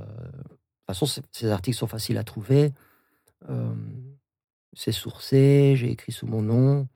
[0.93, 2.73] toute façon, ces articles sont faciles à trouver.
[4.75, 6.89] c'est sourcé, j'ai écrit sous mon nom.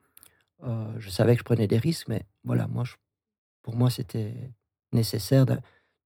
[0.98, 2.84] je savais que je prenais des risques, mais voilà, moi,
[3.62, 4.34] pour moi, c'était
[4.92, 5.58] nécessaire de,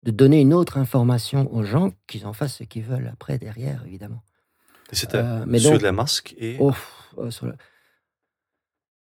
[0.02, 4.22] donner une autre information aux gens, qu'ils en fassent ce qu'ils veulent après, derrière, évidemment.
[4.92, 5.22] C'était
[5.58, 6.56] sur les masques et...
[6.58, 6.72] Oh,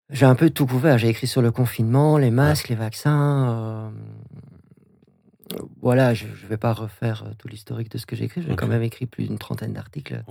[0.10, 0.98] j'ai un peu tout couvert.
[0.98, 3.92] J'ai écrit sur le confinement, les masques, les vaccins.
[5.82, 8.42] Voilà, je ne vais pas refaire tout l'historique de ce que j'ai écrit.
[8.42, 10.24] J'ai quand même écrit plus d'une trentaine d'articles.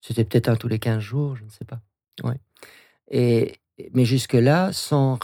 [0.00, 1.80] C'était peut-être un tous les 15 jours, je ne sais pas.
[2.24, 2.40] Ouais.
[3.10, 3.56] Et,
[3.92, 5.18] mais jusque-là, sans,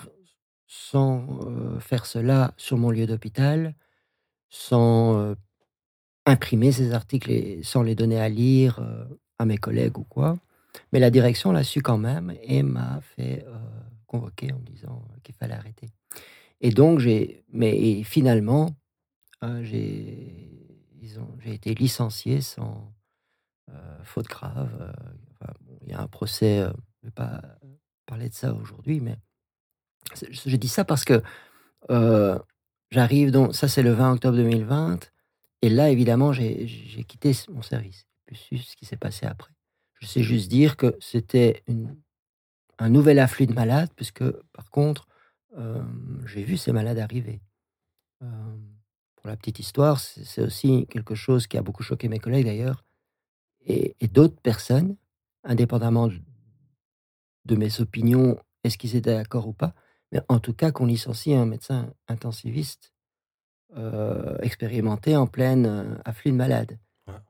[0.66, 1.40] sans
[1.80, 3.74] faire cela sur mon lieu d'hôpital,
[4.50, 5.35] sans
[6.26, 8.80] imprimer ces articles et sans les donner à lire
[9.38, 10.38] à mes collègues ou quoi.
[10.92, 13.46] Mais la direction l'a su quand même et m'a fait
[14.06, 15.88] convoquer en me disant qu'il fallait arrêter.
[16.61, 18.75] Et donc, j'ai, mais finalement,
[19.62, 20.51] j'ai,
[21.40, 22.92] j'ai été licencié sans
[24.05, 24.95] faute grave.
[25.83, 27.42] il y a un procès, je ne vais pas
[28.07, 29.16] parler de ça aujourd'hui, mais
[30.31, 31.23] je dis ça parce que
[32.90, 35.12] j'arrive, donc ça c'est le 20 octobre 2020,
[35.62, 38.07] et là évidemment j'ai quitté mon service.
[38.31, 39.53] Je sais ce qui s'est passé après.
[40.01, 41.64] Je sais juste dire que c'était
[42.79, 45.07] un nouvel afflux de malades, puisque par contre,
[46.27, 47.40] j'ai vu ces malades arriver.
[48.21, 52.85] pour la petite histoire, c'est aussi quelque chose qui a beaucoup choqué mes collègues d'ailleurs,
[53.66, 54.97] et, d'autres personnes,
[55.45, 56.09] indépendamment
[57.45, 59.75] de mes opinions, est-ce qu'ils étaient d'accord ou pas,
[60.12, 62.92] mais en tout cas qu'on licencie un médecin intensiviste
[64.40, 66.79] expérimenté en pleine afflux de malades.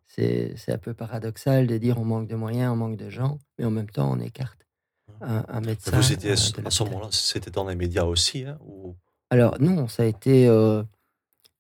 [0.07, 3.65] C'est un peu paradoxal de dire on manque de moyens, on manque de gens, mais
[3.65, 4.65] en même temps on écarte
[5.20, 5.98] un, médecin.
[5.98, 8.94] Vous étiez à ce moment-là, c'était dans les médias aussi hein, ou...
[9.31, 10.83] Alors non, ça a été euh,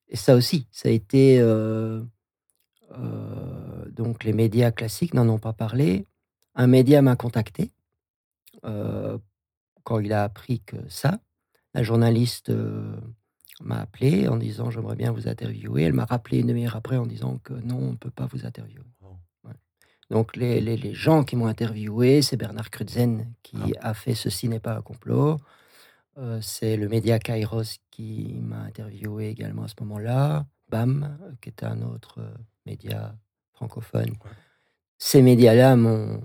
[0.08, 2.02] et ça aussi, ça a été euh,
[2.92, 6.06] euh, donc les médias classiques n'en ont pas parlé.
[6.54, 7.72] Un média m'a contacté
[9.84, 11.20] quand il a appris que ça.
[11.72, 12.50] La journaliste
[13.60, 15.84] m'a appelé en disant j'aimerais bien vous interviewer.
[15.84, 18.44] Elle m'a rappelé une demi-heure après en disant que non, on ne peut pas vous
[18.44, 18.82] interviewer.
[20.10, 23.90] Donc les, les, gens qui m'ont interviewé, c'est Bernard Krutzen qui ah.
[23.90, 25.38] a fait Ceci n'est pas un complot.
[26.18, 30.46] Euh, c'est le média Kairos qui m'a interviewé également à ce moment-là.
[30.68, 33.14] BAM, qui est un autre euh, média
[33.52, 34.14] francophone.
[34.98, 36.20] Ces médias-là m'ont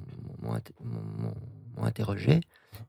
[1.77, 2.39] interrogé,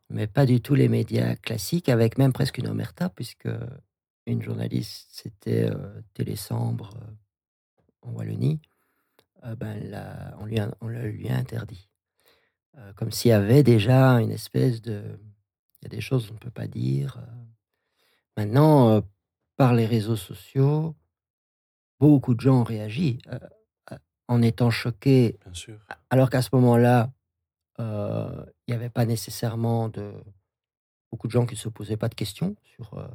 [0.08, 3.48] mais pas du tout les médias classiques, avec même presque une omerta, puisque
[4.26, 6.94] une journaliste, c'était euh, Télésambre
[8.02, 8.60] en Wallonie,
[9.44, 11.88] euh, ben, on, lui a, on lui a interdit.
[12.78, 15.18] Euh, comme s'il y avait déjà une espèce de...
[15.80, 17.18] Il y a des choses qu'on ne peut pas dire.
[17.18, 17.44] Euh.
[18.36, 19.02] Maintenant,
[19.56, 20.94] par les réseaux sociaux,
[21.98, 23.18] beaucoup de gens ont réagi
[24.28, 25.38] en étant choqués.
[26.08, 27.12] Alors qu'à ce moment-là,
[27.78, 30.14] il n'y avait pas nécessairement de
[31.10, 33.06] beaucoup de gens qui ne se posaient pas de questions sur,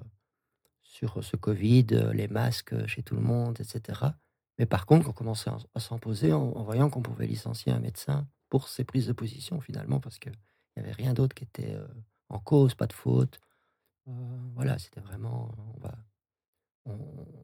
[0.84, 4.12] sur ce Covid, les masques chez tout le monde, etc.
[4.58, 8.28] Mais par contre, on commençait à, s'en poser en, voyant qu'on pouvait licencier un médecin
[8.50, 10.32] pour ses prises de position, finalement, parce qu'il
[10.76, 11.88] n'y avait rien d'autre qui était euh,
[12.30, 13.40] en cause, pas de faute.
[14.08, 14.12] Euh,
[14.56, 15.52] voilà, c'était vraiment.
[15.76, 15.96] On, va,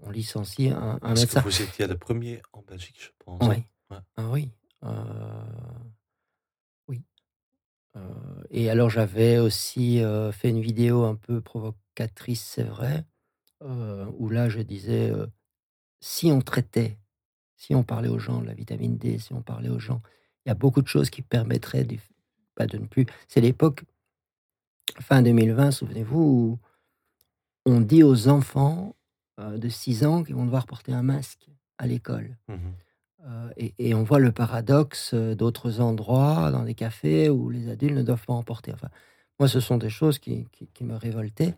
[0.01, 1.41] on, licencie un, un médecin.
[1.41, 3.47] Que vous étiez le premier en Belgique, je pense.
[3.47, 3.63] Oui.
[3.89, 4.49] Ah, oui.
[4.83, 5.43] Euh,
[6.87, 7.03] oui.
[8.49, 13.05] et alors, j'avais aussi fait une vidéo un peu provocatrice, c'est vrai,
[13.61, 15.11] où là, je disais
[15.99, 16.97] si on traitait
[17.63, 20.01] si on parlait aux gens de la vitamine D, si on parlait aux gens,
[20.45, 21.95] il y a beaucoup de choses qui permettraient de,
[22.55, 23.05] pas de ne plus.
[23.29, 23.85] C'est l'époque,
[24.99, 26.59] fin 2020, souvenez-vous, où
[27.65, 28.97] on dit aux enfants
[29.39, 31.47] euh, de 6 ans qu'ils vont devoir porter un masque
[31.77, 32.37] à l'école.
[32.47, 32.55] Mmh
[33.25, 37.95] euh, et, on voit le paradoxe euh, d'autres endroits, dans des cafés, où les adultes
[37.95, 38.73] ne doivent pas en porter.
[38.73, 38.89] Enfin,
[39.39, 41.55] moi, ce sont des choses qui, qui me révoltaient,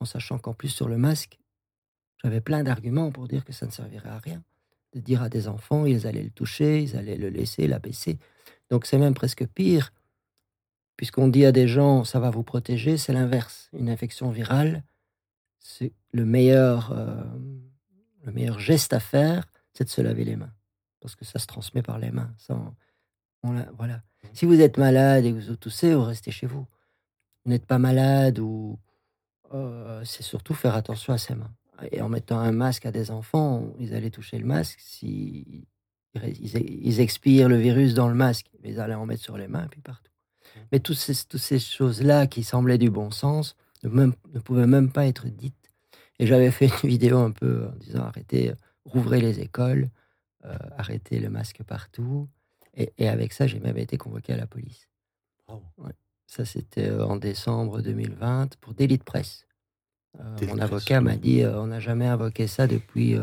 [0.00, 1.38] en sachant qu'en plus, sur le masque,
[2.22, 4.42] j'avais plein d'arguments pour dire que ça ne servirait à rien
[4.96, 8.18] de dire à des enfants, ils allaient le toucher, ils allaient le laisser, l'abaisser.
[8.70, 9.92] Donc c'est même presque pire,
[10.96, 13.68] puisqu'on dit à des gens, ça va vous protéger, c'est l'inverse.
[13.74, 14.82] Une infection virale,
[15.58, 17.22] c'est le meilleur, euh,
[18.24, 20.52] le meilleur geste à faire, c'est de se laver les mains.
[21.00, 22.32] parce que ça se transmet par les mains.
[22.38, 22.58] Ça,
[23.42, 23.96] voilà.
[23.96, 24.28] Mmh.
[24.32, 26.66] Si vous êtes malade et que vous toussez, vous restez chez vous.
[27.44, 28.78] Vous n'êtes pas malade ou
[29.54, 31.52] euh, c'est surtout faire attention à ses mains.
[31.92, 34.78] Et en mettant un masque à des enfants, ils allaient toucher le masque.
[34.80, 35.66] Si
[36.14, 39.68] ils, expirent le virus dans le masque, ils allaient en mettre sur les mains et
[39.68, 40.10] puis partout.
[40.10, 40.60] Mmh.
[40.72, 44.66] Mais toutes ces, toutes ces choses-là qui semblaient du bon sens ne, même, ne pouvaient
[44.66, 45.54] même pas être dites.
[46.18, 48.52] Et j'avais fait une vidéo un peu en disant arrêtez,
[48.84, 49.90] rouvrez les écoles,
[50.44, 52.28] euh, arrêtez le masque partout.
[52.74, 54.88] Et, avec ça, j'ai même été convoqué à la police.
[56.26, 59.45] Ça, c'était euh, en décembre 2020 pour délit de presse.
[60.20, 63.16] Euh, mon avocat m'a dit on n'a jamais invoqué ça depuis,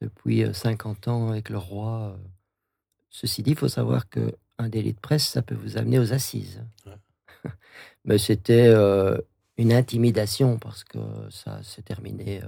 [0.00, 2.18] depuis 50 ans avec le roi.
[3.10, 6.62] Ceci dit, il faut savoir qu'un délit de presse, ça peut vous amener aux assises.
[8.04, 8.72] Mais c'était
[9.56, 10.98] une intimidation parce que
[11.30, 12.40] ça s'est terminé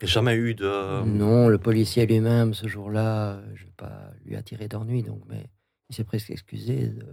[0.00, 1.04] il n'y a jamais eu de.
[1.04, 5.50] Non, le policier lui-même, ce jour-là, je ne vais pas lui attirer d'ennui, donc, mais
[5.90, 7.04] il s'est presque excusé de,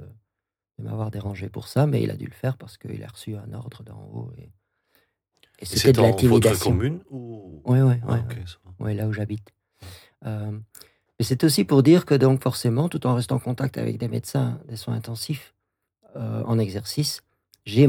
[0.79, 3.51] m'avoir dérangé pour ça, mais il a dû le faire parce qu'il a reçu un
[3.51, 4.31] ordre d'en haut.
[4.37, 4.51] Et,
[5.59, 6.71] et c'était de l'intimidation.
[6.71, 7.61] commune ou...
[7.65, 8.17] Oui, oui, oui.
[8.79, 9.49] ouais, là où j'habite.
[10.25, 10.51] Euh,
[11.19, 14.07] mais c'est aussi pour dire que, donc, forcément, tout en restant en contact avec des
[14.07, 15.55] médecins des soins intensifs
[16.15, 17.21] euh, en exercice,
[17.65, 17.87] j'ai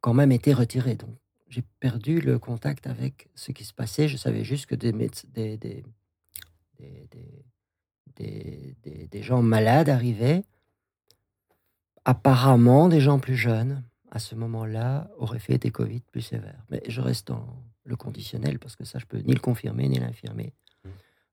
[0.00, 0.94] quand même été retiré.
[0.94, 1.10] Donc,
[1.48, 4.08] j'ai perdu le contact avec ce qui se passait.
[4.08, 5.84] Je savais juste que des, des, des,
[8.16, 8.74] des,
[9.10, 10.44] des, gens malades arrivaient.
[12.04, 16.64] Apparemment, des gens plus jeunes, à ce moment-là, auraient fait des Covid plus sévères.
[16.70, 17.46] Mais je reste dans
[17.84, 20.52] le conditionnel parce que ça, je peux ni le confirmer ni l'infirmer.
[20.84, 20.88] Mmh.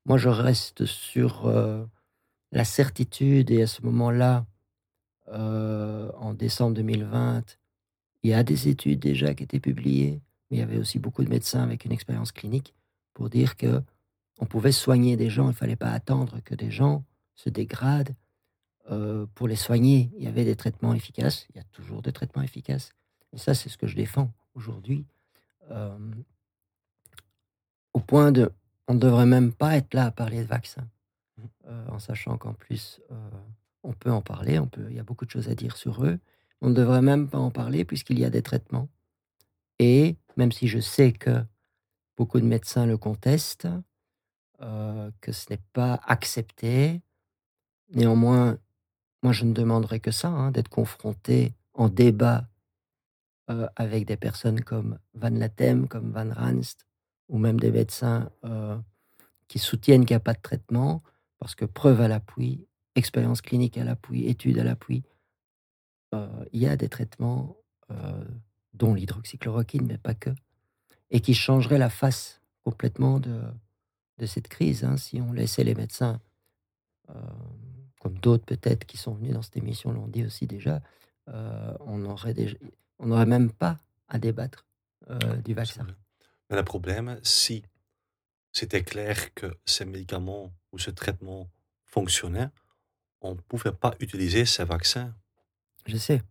[0.05, 1.85] Moi, je reste sur euh,
[2.51, 4.45] la certitude et à ce moment-là,
[5.29, 7.57] euh, en décembre 2020,
[8.23, 11.23] il y a des études déjà qui étaient publiées, mais il y avait aussi beaucoup
[11.23, 12.73] de médecins avec une expérience clinique
[13.13, 13.81] pour dire que
[14.39, 17.05] on pouvait soigner des gens, il ne fallait pas attendre que des gens
[17.35, 18.15] se dégradent
[18.91, 20.11] euh, pour les soigner.
[20.17, 22.91] Il y avait des traitements efficaces, il y a toujours des traitements efficaces.
[23.31, 25.05] Et ça, c'est ce que je défends aujourd'hui.
[25.71, 25.97] Euh,
[27.93, 28.51] au point de,
[28.89, 30.85] on ne devrait même pas être là à parler de vaccins,
[31.65, 32.99] euh, en sachant qu'en plus,
[33.83, 36.19] on peut en parler, il y a beaucoup de choses à dire sur eux.
[36.61, 38.89] On ne devrait même pas en parler puisqu'il y a des traitements.
[39.79, 41.41] Et même si je sais que
[42.17, 43.67] beaucoup de médecins le contestent,
[44.59, 47.01] que ce n'est pas accepté,
[47.93, 48.57] néanmoins,
[49.23, 52.47] moi je ne demanderais que ça, hein, d'être confronté en débat
[53.49, 56.85] euh, avec des personnes comme Van Latem, comme Van Ranst,
[57.29, 58.77] ou même des médecins euh,
[59.47, 61.01] qui soutiennent qu'il n'y a pas de traitement,
[61.39, 65.03] parce que preuve à l'appui, expérience clinique à l'appui, études à l'appui,
[66.13, 67.57] euh, il y a des traitements,
[68.73, 70.31] dont l'hydroxychloroquine, mais pas que,
[71.11, 73.39] et qui changeraient la face complètement de,
[74.17, 74.83] de cette crise.
[74.83, 76.19] Hein, si on laissait les médecins,
[78.03, 80.81] comme d'autres peut-être qui sont venus dans cette émission l'ont dit aussi déjà,
[81.27, 82.35] on n'aurait
[82.99, 84.65] on n'aurait même pas à débattre
[85.43, 85.87] du vaccin.
[86.49, 87.63] Mais le problème, si
[88.51, 91.49] c'était clair que ces médicaments ou ce traitement
[91.85, 92.49] fonctionnait,
[93.21, 95.13] on ne pouvait pas utiliser ces vaccins
[95.85, 96.21] je sais.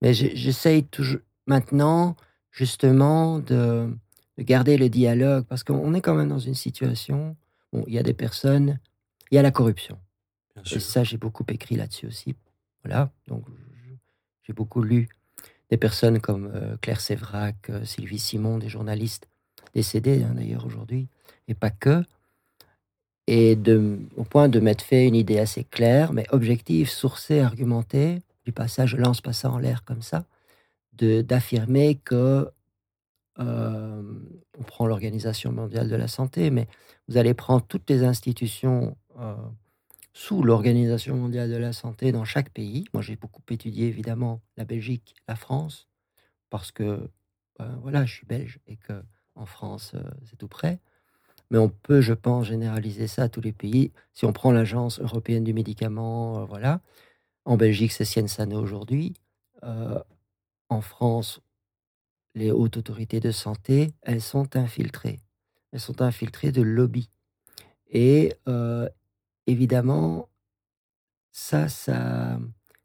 [0.00, 2.16] Mais j'essaye toujours maintenant,
[2.50, 3.88] justement, de,
[4.38, 7.36] garder le dialogue, parce qu'on est quand même dans une situation
[7.72, 8.78] où il y a des personnes,
[9.30, 9.98] il y a la corruption.
[10.56, 12.34] Et ça, j'ai beaucoup écrit là-dessus aussi.
[12.84, 13.44] Voilà, donc
[14.42, 15.08] j'ai beaucoup lu
[15.70, 19.28] des personnes comme euh, Claire Sévrac, euh, Sylvie Simon, des journalistes
[19.72, 21.08] décédés hein, d'ailleurs aujourd'hui,
[21.48, 22.02] et pas que,
[23.26, 28.20] et de, au point de m'être fait une idée assez claire, mais objective, sourcée, argumentée,
[28.44, 30.26] du passage, je lance pas ça en l'air comme ça,
[30.92, 32.50] d'affirmer que
[33.38, 34.02] euh,
[34.58, 36.68] on prend l'Organisation mondiale de la santé, mais
[37.08, 39.34] vous allez prendre toutes les institutions euh,
[40.12, 42.84] sous l'Organisation mondiale de la santé dans chaque pays.
[42.92, 45.88] Moi, j'ai beaucoup étudié évidemment la Belgique, la France,
[46.50, 47.08] parce que
[47.60, 49.02] euh, voilà, je suis belge et que
[49.34, 49.94] en France,
[50.24, 50.78] c'est tout près.
[51.50, 53.92] Mais on peut, je pense, généraliser ça à tous les pays.
[54.12, 56.80] Si on prend l'Agence européenne du médicament, voilà,
[57.44, 59.14] en Belgique, c'est Siensano aujourd'hui.
[59.64, 59.98] Euh,
[60.68, 61.40] en France,
[62.34, 65.20] les hautes autorités de santé, elles sont infiltrées.
[65.72, 67.10] Elles sont infiltrées de lobbies.
[67.88, 68.88] Et euh,
[69.46, 70.28] évidemment,
[71.30, 72.38] ça, ça,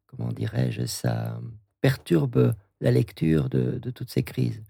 [0.08, 1.40] comment dirais-je, ça
[1.82, 4.62] perturbe la lecture de, toutes ces crises.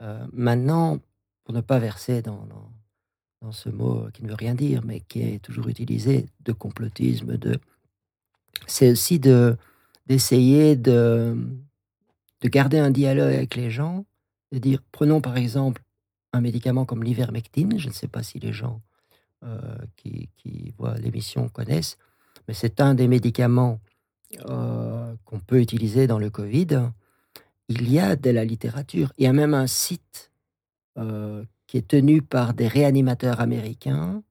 [0.00, 0.98] Euh, maintenant,
[1.44, 5.20] pour ne pas verser dans, dans, ce mot qui ne veut rien dire, mais qui
[5.20, 7.58] est toujours utilisé, de complotisme, de
[8.66, 9.58] c'est aussi de
[10.06, 11.36] d'essayer de,
[12.40, 14.06] de garder un dialogue avec les gens,
[14.52, 15.82] de dire, prenons par exemple
[16.32, 18.80] un médicament comme l'ivermectine, je ne sais pas si les gens
[19.96, 21.98] qui, qui, voient l'émission connaissent.
[22.48, 23.80] Mais c'est un des médicaments
[24.38, 26.90] qu'on peut utiliser dans le Covid.
[27.68, 29.12] Il y a de la littérature.
[29.18, 30.32] Il y a même un site
[31.66, 34.22] qui est tenu par des réanimateurs américains,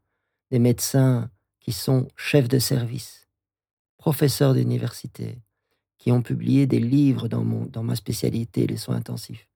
[0.52, 3.28] des médecins qui sont chefs de service,
[3.98, 5.40] professeurs d'université,
[5.98, 9.48] qui ont publié des livres dans, mon, dans ma spécialité, les soins intensifs,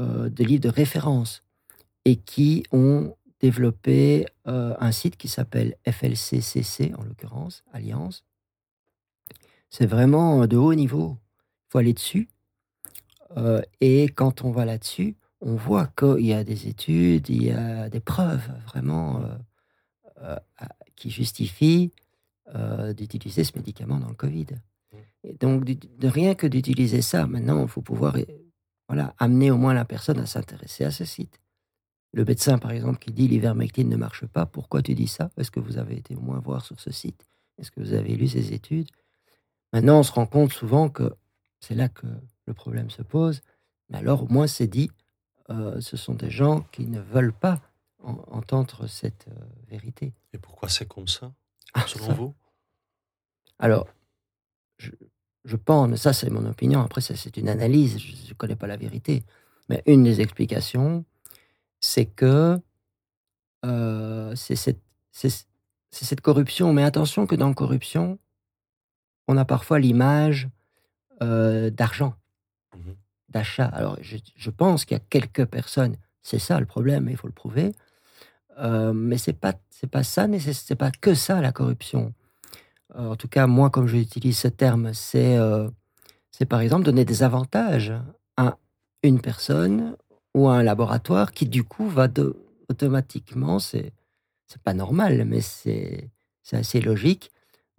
[0.00, 1.42] euh, des livres de référence,
[2.04, 8.24] et qui ont développé euh, un site qui s'appelle FLCCC, en l'occurrence, Alliance.
[9.70, 11.18] C'est vraiment de haut niveau.
[11.20, 12.28] Il faut aller dessus.
[13.36, 17.50] Euh, et quand on va là-dessus, on voit qu'il y a des études, il y
[17.50, 19.22] a des preuves vraiment
[20.96, 21.92] qui justifient
[22.96, 24.46] d'utiliser ce médicament dans le Covid.
[25.22, 28.16] Et donc, de, rien que d'utiliser ça, maintenant, il faut pouvoir
[28.88, 31.38] voilà, amener au moins la personne à s'intéresser à ce site.
[32.12, 35.30] Le médecin, par exemple, qui dit l'ivermectine ne marche pas, pourquoi tu dis ça?
[35.36, 37.26] Est-ce que vous avez été au moins voir sur ce site?
[37.58, 38.88] Est-ce que vous avez lu ces études?
[39.72, 41.14] Maintenant, on se rend compte souvent que
[41.60, 42.06] c'est là que
[42.46, 43.42] le problème se pose.
[43.90, 44.90] Mais alors, au moins, c'est dit,
[45.50, 47.60] euh, ce sont des gens qui ne veulent pas
[48.02, 50.12] entendre cette euh, vérité.
[50.32, 51.32] Et pourquoi c'est comme ça,
[51.74, 52.34] ah, selon vous?
[53.58, 53.88] Alors,
[54.78, 58.68] je, pense, mais ça c'est mon opinion, après c'est une analyse, je ne connais pas
[58.68, 59.24] la vérité,
[59.68, 61.04] mais une des explications,
[61.80, 62.58] c'est que
[63.64, 68.18] euh, c'est cette, cette, corruption, mais attention que dans corruption,
[69.26, 70.48] on a parfois l'image
[71.22, 72.14] euh, d'argent,
[72.74, 72.92] mmh
[73.30, 73.66] d'achat.
[73.66, 77.32] Alors je, pense qu'il y a quelques personnes, c'est ça le problème, il faut le
[77.34, 77.74] prouver,
[78.58, 82.14] euh, mais c'est pas c'est pas ça, c'est pas que ça la corruption.
[82.94, 85.70] En tout cas, moi, comme j'utilise ce terme, euh,
[86.30, 87.92] c'est par exemple donner des avantages
[88.36, 88.56] à
[89.02, 89.96] une personne
[90.34, 92.36] ou à un laboratoire qui, du coup, va de,
[92.68, 93.92] automatiquement, c'est
[94.64, 96.10] pas normal, mais c'est
[96.52, 97.32] assez logique,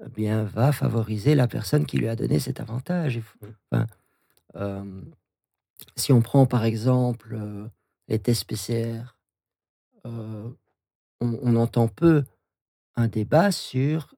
[0.04, 3.22] eh bien, va favoriser la personne qui lui a donné cet avantage.
[4.56, 5.02] Euh,
[5.95, 7.38] si on prend par exemple
[8.08, 9.16] les tests PCR,
[10.04, 10.56] on,
[11.22, 12.24] on, entend peu
[12.95, 14.16] un débat sur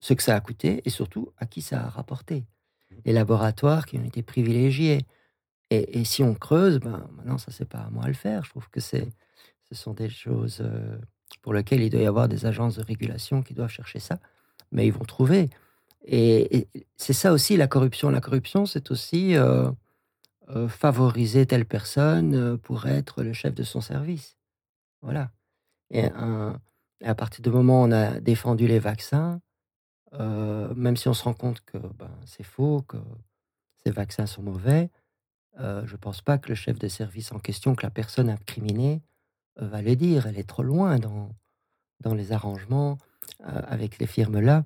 [0.00, 2.40] ce que ça a coûté et surtout à qui ça a rapporté.
[2.40, 2.94] Mmh.
[3.04, 5.06] Les laboratoires qui ont été privilégiés.
[5.70, 8.44] Et, si on creuse, ben, maintenant, ça, c'est pas à moi à le faire.
[8.44, 9.04] Je trouve que ce
[9.72, 10.98] sont des choses euh,
[11.42, 14.18] pour lesquelles il doit y avoir des agences de régulation qui doivent chercher ça.
[14.72, 15.50] Mais ils vont trouver.
[16.04, 18.08] Et, c'est ça aussi la corruption.
[18.08, 19.70] La corruption, c'est aussi euh,
[20.48, 24.38] euh, favoriser telle personne pour être le chef de son service.
[25.02, 25.30] Voilà.
[25.90, 26.06] Et,
[27.04, 29.40] à partir du moment où on a défendu les vaccins,
[30.12, 32.96] même si on se rend compte que ben, c'est faux, que
[33.84, 34.90] ces vaccins sont mauvais,
[35.60, 38.30] euh, je ne pense pas que le chef de service en question, que la personne
[38.30, 39.02] incriminée,
[39.60, 40.26] euh, va le dire.
[40.26, 41.30] Elle est trop loin dans,
[42.00, 42.98] dans les arrangements
[43.40, 44.64] avec les firmes-là.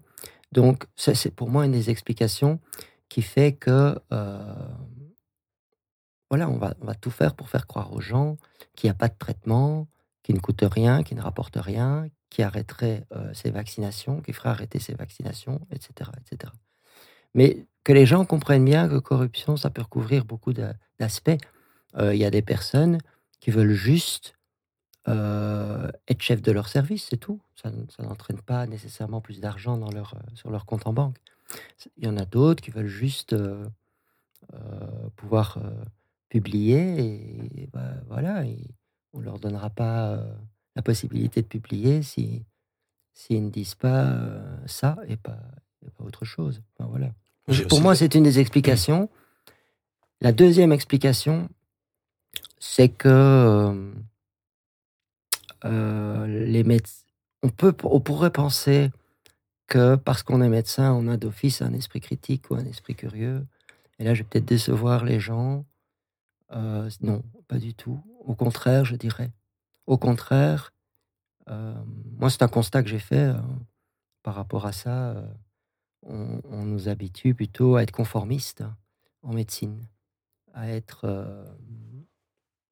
[0.53, 2.59] Donc, c'est pour moi une des explications
[3.11, 4.01] qui fait que,
[6.31, 8.39] voilà, on va, on va tout faire pour faire croire aux gens
[8.75, 9.89] qu'il n'y a pas de traitement,
[10.23, 13.05] qui ne coûte rien, qui ne rapporte rien, qui arrêterait
[13.35, 16.51] ces vaccinations, qui ferait arrêter ces vaccinations, etc., etc.
[17.35, 21.39] Mais que les gens comprennent bien que corruption, ça peut recouvrir beaucoup d'aspects.
[21.99, 22.99] Il y a des personnes
[23.41, 24.35] qui veulent juste
[25.07, 27.41] être chef de leur service, c'est tout.
[27.55, 31.17] Ça, n'entraîne pas nécessairement plus d'argent leur, sur leur compte en banque.
[31.97, 33.37] Il y en a d'autres qui veulent juste
[35.17, 35.59] pouvoir
[36.29, 38.59] publier et bah, voilà, et
[39.13, 40.25] on leur donnera pas
[40.77, 42.45] la possibilité de publier si
[43.15, 45.39] s'ils ne disent pas euh, ça et pas
[45.99, 46.63] autre chose.
[46.79, 47.13] voilà.
[47.69, 49.09] Pour moi, c'est une des explications.
[50.21, 51.49] La deuxième explication,
[52.59, 53.93] c'est que euh,
[55.65, 57.05] euh, les médecins,
[57.43, 58.91] on, peut, on pourrait penser
[59.67, 63.45] que parce qu'on est médecin, on a d'office un esprit critique ou un esprit curieux.
[63.99, 65.65] Et là, je vais peut-être décevoir les gens.
[66.51, 68.01] non, pas du tout.
[68.21, 69.33] Au contraire, je dirais.
[69.87, 70.73] Au contraire,
[71.49, 71.75] euh,
[72.19, 73.35] moi, c'est un constat que j'ai fait euh,
[74.23, 75.17] par rapport à ça.
[76.09, 78.65] Euh, on, nous habitue plutôt à être conformiste
[79.23, 79.87] en médecine,
[80.53, 81.47] à être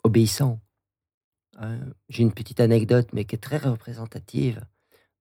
[0.02, 0.60] obéissant.
[1.58, 1.78] Hein.
[2.08, 4.64] J'ai une petite anecdote, mais qui est très représentative.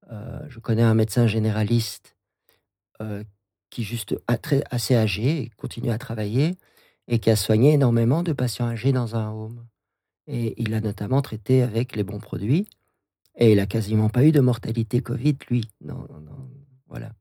[0.10, 2.16] je connais un médecin généraliste
[3.70, 6.57] qui juste assez âgé, continue à travailler
[7.07, 9.66] et qui a soigné énormément de patients âgés dans un home.
[10.28, 12.70] Et il a notamment traité avec les bons produits.
[13.36, 15.70] Et il n'a quasiment pas eu de mortalité Covid, lui.
[15.82, 16.07] Non,
[16.88, 17.12] voilà.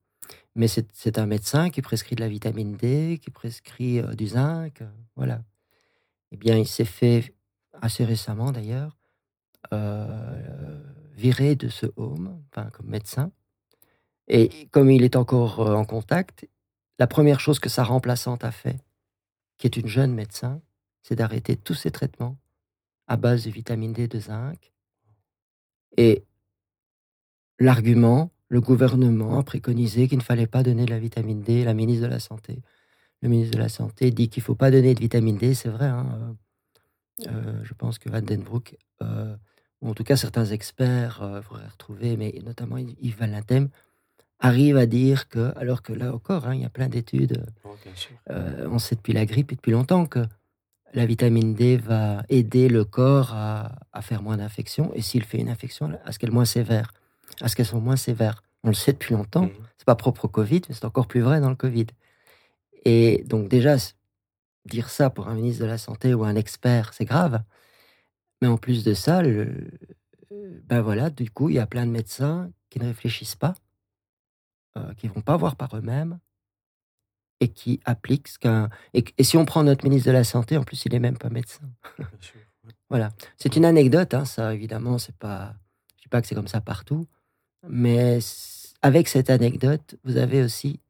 [0.58, 4.82] Mais c'est un médecin qui prescrit de la vitamine D, qui prescrit euh, du zinc.
[4.82, 5.44] Euh, voilà.
[6.32, 7.32] Eh bien, il s'est fait,
[7.80, 8.98] assez récemment d'ailleurs,
[9.72, 10.82] euh,
[11.12, 13.30] viré de ce home, enfin, comme médecin.
[14.26, 16.48] Et comme il est encore en contact,
[16.98, 18.80] la première chose que sa remplaçante a fait,
[19.58, 20.60] qui est une jeune médecin,
[21.02, 22.36] c'est d'arrêter tous ses traitements
[23.06, 24.72] à base de vitamine D, de zinc.
[25.96, 26.24] Et
[27.60, 31.74] l'argument, le gouvernement a préconisé qu'il ne fallait pas donner de la vitamine D, la
[31.74, 32.62] ministre de la Santé.
[33.20, 35.68] Le ministre de la Santé dit qu'il ne faut pas donner de vitamine D, c'est
[35.68, 35.86] vrai.
[35.86, 36.36] Hein,
[37.26, 39.36] euh, euh, je pense que Vandenbroek, euh,
[39.80, 43.68] ou en tout cas certains experts, il faudrait retrouver, mais notamment Yves Valentin,
[44.40, 47.74] arrive à dire que, alors que là encore, hein, il y a plein d'études, oh,
[48.66, 50.20] on sait depuis la grippe et depuis longtemps que
[50.94, 55.48] la vitamine D va aider le corps à, faire moins d'infections, et s'il fait une
[55.48, 56.92] infection, à ce qu'elle moins sévère,
[57.40, 58.42] à ce qu'elles sont moins sévères.
[58.64, 59.52] On le sait depuis longtemps, mmh.
[59.76, 61.86] c'est pas propre au Covid, mais c'est encore plus vrai dans le Covid.
[62.84, 63.76] Et donc déjà,
[64.66, 67.42] dire ça pour un ministre de la Santé ou un expert, c'est grave.
[68.40, 69.22] Mais en plus de ça,
[70.30, 73.54] ben voilà, du coup, il y a plein de médecins qui ne réfléchissent pas,
[74.76, 76.18] euh, qui vont pas voir par eux-mêmes,
[77.40, 78.68] et qui applique ce qu'un.
[78.94, 81.30] Et, si on prend notre ministre de la Santé, en plus, il n'est même pas
[81.30, 81.68] médecin.
[82.90, 83.10] voilà.
[83.36, 85.54] C'est une anecdote, hein, ça, évidemment, c'est pas.
[85.96, 87.06] Je dis pas que c'est comme ça partout,
[87.66, 88.18] mais
[88.82, 90.80] avec cette anecdote, vous avez aussi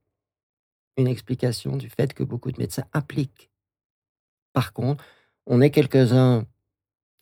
[0.96, 3.50] une explication du fait que beaucoup de médecins appliquent.
[4.52, 5.04] Par contre,
[5.46, 6.44] on est quelques-uns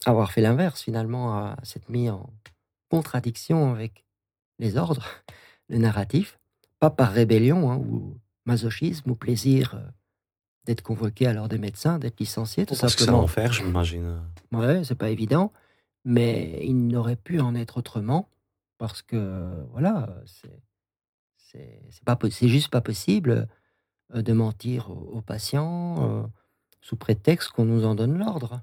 [0.05, 2.31] à avoir fait l'inverse, finalement, à s'être mis en
[2.91, 4.05] contradiction avec
[4.59, 5.07] les ordres,
[5.69, 6.39] le narratif,
[6.79, 9.83] pas par rébellion hein, ou masochisme ou plaisir euh,
[10.65, 13.23] d'être convoqué à l'ordre des médecins, d'être licencié, tout Parce simplement.
[13.25, 14.21] Que ça faire, je m'imagine.
[14.53, 15.53] Ouais, c'est pas évident,
[16.05, 18.29] mais il n'aurait pu en être autrement
[18.79, 20.63] parce que voilà, c'est
[21.91, 23.49] c'est pas c'est juste pas possible
[24.15, 26.27] euh, de mentir aux, patients euh,
[26.81, 28.63] sous prétexte qu'on nous en donne l'ordre.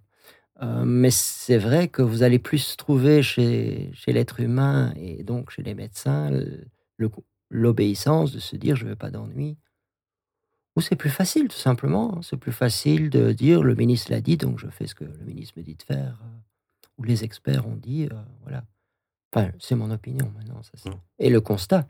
[0.86, 5.64] mais c'est vrai que vous allez plus trouver chez, chez l'être humain et donc chez
[5.64, 6.32] les médecins
[7.50, 9.58] l'obéissance de se dire je veux pas d'ennui,
[10.76, 12.18] ou c'est plus facile, tout simplement.
[12.18, 12.22] Hein.
[12.24, 15.26] C'est plus facile de dire le ministre l'a dit, donc je fais ce que le
[15.26, 18.64] ministre me dit de faire, euh, ou les experts ont dit, euh, voilà.
[19.36, 20.62] Enfin, c'est mon opinion maintenant.
[20.64, 20.94] Ça, mmh.
[21.20, 21.88] Et le constat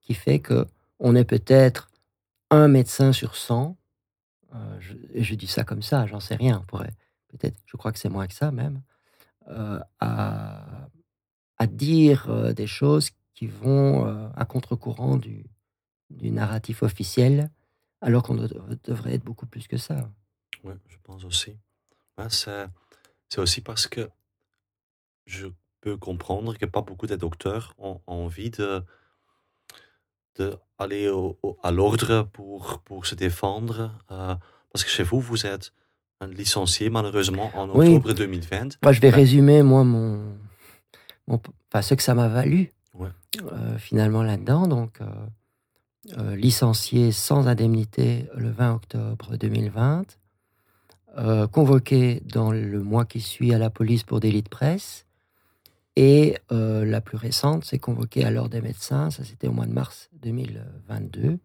[0.00, 0.66] qui fait que
[1.00, 1.90] on est peut-être
[2.50, 3.76] un médecin sur 100,
[4.54, 6.94] euh, je, et je dis ça comme ça, j'en sais rien, pourrait
[7.28, 8.80] peut-être, je crois que c'est moins que ça même,
[10.00, 10.88] à,
[11.58, 15.44] à, dire des choses qui vont à contre-courant du,
[16.10, 17.50] du narratif officiel
[18.00, 20.10] alors qu'on devrait être beaucoup plus que ça.
[20.62, 21.56] Oui, je pense aussi.
[22.30, 24.08] c'est aussi parce que
[25.26, 25.48] je
[25.84, 28.82] peux comprendre que pas beaucoup de docteurs ont envie de
[30.36, 31.08] d'aller
[31.62, 33.92] à l'ordre pour, pour se défendre.
[34.10, 34.34] Euh,
[34.72, 35.72] parce que chez vous, vous êtes
[36.20, 38.78] un licencié malheureusement en octobre 2020.
[38.82, 40.34] Moi, je vais résumer, moi, mon,
[41.28, 44.66] enfin, ce que ça m'a valu euh, finalement là-dedans.
[44.66, 44.98] Donc,
[46.18, 50.18] euh, licencié sans indemnité le 20 octobre 2020,
[51.16, 55.06] euh, convoqué dans le mois qui suit à la police pour délit de presse,
[55.96, 59.66] et euh, la plus récente, c'est convoqué à l'ordre des médecins, ça c'était au mois
[59.66, 61.38] de mars 2022,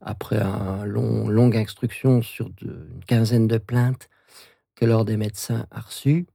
[0.00, 4.08] après un long, longue instruction sur une quinzaine de plaintes
[4.74, 6.26] que l'ordre des médecins a reçues,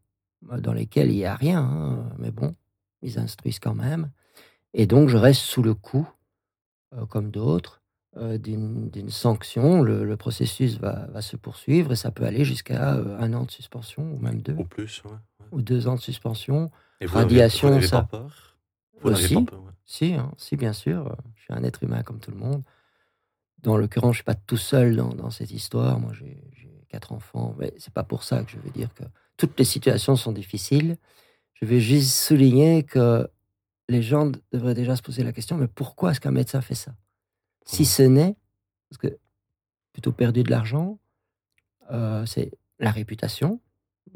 [0.41, 2.55] dans lesquelles il n'y a rien, hein, mais bon,
[3.01, 4.09] ils instruisent quand même.
[4.73, 6.07] Et donc je reste sous le coup
[6.97, 7.81] euh, comme d'autres,
[8.17, 9.81] euh, d'une sanction.
[9.81, 14.03] Le, processus va, se poursuivre et ça peut aller jusqu'à euh, un an de suspension
[14.03, 14.53] ou même deux.
[14.53, 15.01] Ou plus,
[15.51, 16.71] Ou deux ans de suspension.
[17.01, 18.03] Et vous Radiation, vous ça.
[18.03, 18.57] Pas peur
[19.03, 19.35] aussi,
[19.85, 21.15] si, hein, si, bien sûr.
[21.35, 22.63] Je suis un être humain comme tout le monde.
[23.59, 25.99] Dans l'occurrence, je ne suis pas tout seul dans, cette histoire.
[25.99, 26.41] Moi, j'ai
[26.89, 27.55] quatre enfants.
[27.59, 29.03] Mais c'est pas pour ça que je veux dire que
[29.37, 30.97] toutes les situations sont difficiles.
[31.53, 33.27] Je vais juste souligner que
[33.89, 36.93] les gens devraient déjà se poser la question, mais pourquoi est-ce qu'un médecin fait ça?
[37.65, 38.35] Si ce n'est,
[38.89, 39.17] parce que
[39.91, 40.99] plutôt perdu de l'argent,
[41.91, 43.61] euh, c'est la réputation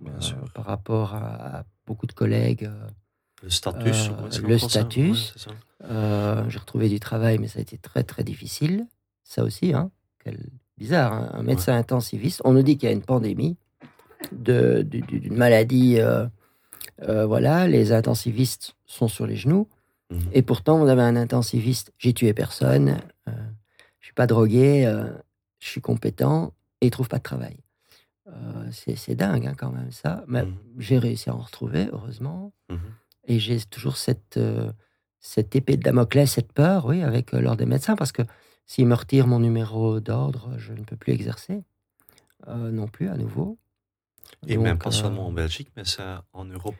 [0.05, 0.19] euh,
[0.53, 2.65] par rapport à, beaucoup de collègues.
[2.65, 2.87] Euh,
[3.43, 4.11] le status.
[4.43, 5.47] le status.
[5.81, 8.85] J'ai retrouvé du travail, mais ça a été très très difficile.
[9.23, 9.91] Ça aussi, hein,
[10.23, 10.37] quel
[10.77, 12.41] bizarre, hein, un médecin intensiviste.
[12.45, 13.57] On nous dit qu'il y a une pandémie
[14.31, 15.99] d'une maladie
[17.03, 19.67] euh, voilà, les intensivistes sont sur les genoux.
[20.09, 20.19] Mhm.
[20.33, 23.35] Et pourtant, vous avez un intensiviste, j'ai tué personne, je euh,
[23.99, 25.09] je suis pas drogué, euh,
[25.59, 27.57] je suis compétent, et il trouve pas de travail.
[28.71, 30.23] C'est dingue hein, quand même ça.
[30.27, 30.55] Mais mhm.
[30.77, 32.53] j'ai réussi à en retrouver, heureusement.
[32.69, 32.79] Mhm.
[33.25, 34.39] Et j'ai toujours cette,
[35.19, 38.21] cette épée de Damoclès, cette peur, oui, avec l'ordre des médecins, parce que
[38.65, 41.63] s'ils me retirent mon numéro d'ordre, je ne peux plus exercer
[42.47, 43.57] non plus à nouveau.
[44.47, 46.75] Et même pas seulement en Belgique, mais ça en Europe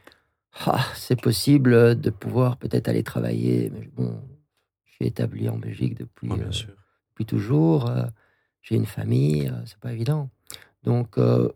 [0.66, 3.70] Ah, c'est possible de pouvoir peut-être aller travailler.
[3.72, 4.22] Mais bon,
[4.86, 6.74] je suis établi en Belgique depuis, Ouais, bien euh, sûr.
[7.10, 7.90] depuis toujours.
[7.90, 8.06] euh,
[8.62, 10.30] J'ai une famille, euh, c'est pas évident.
[10.84, 11.50] Donc, euh,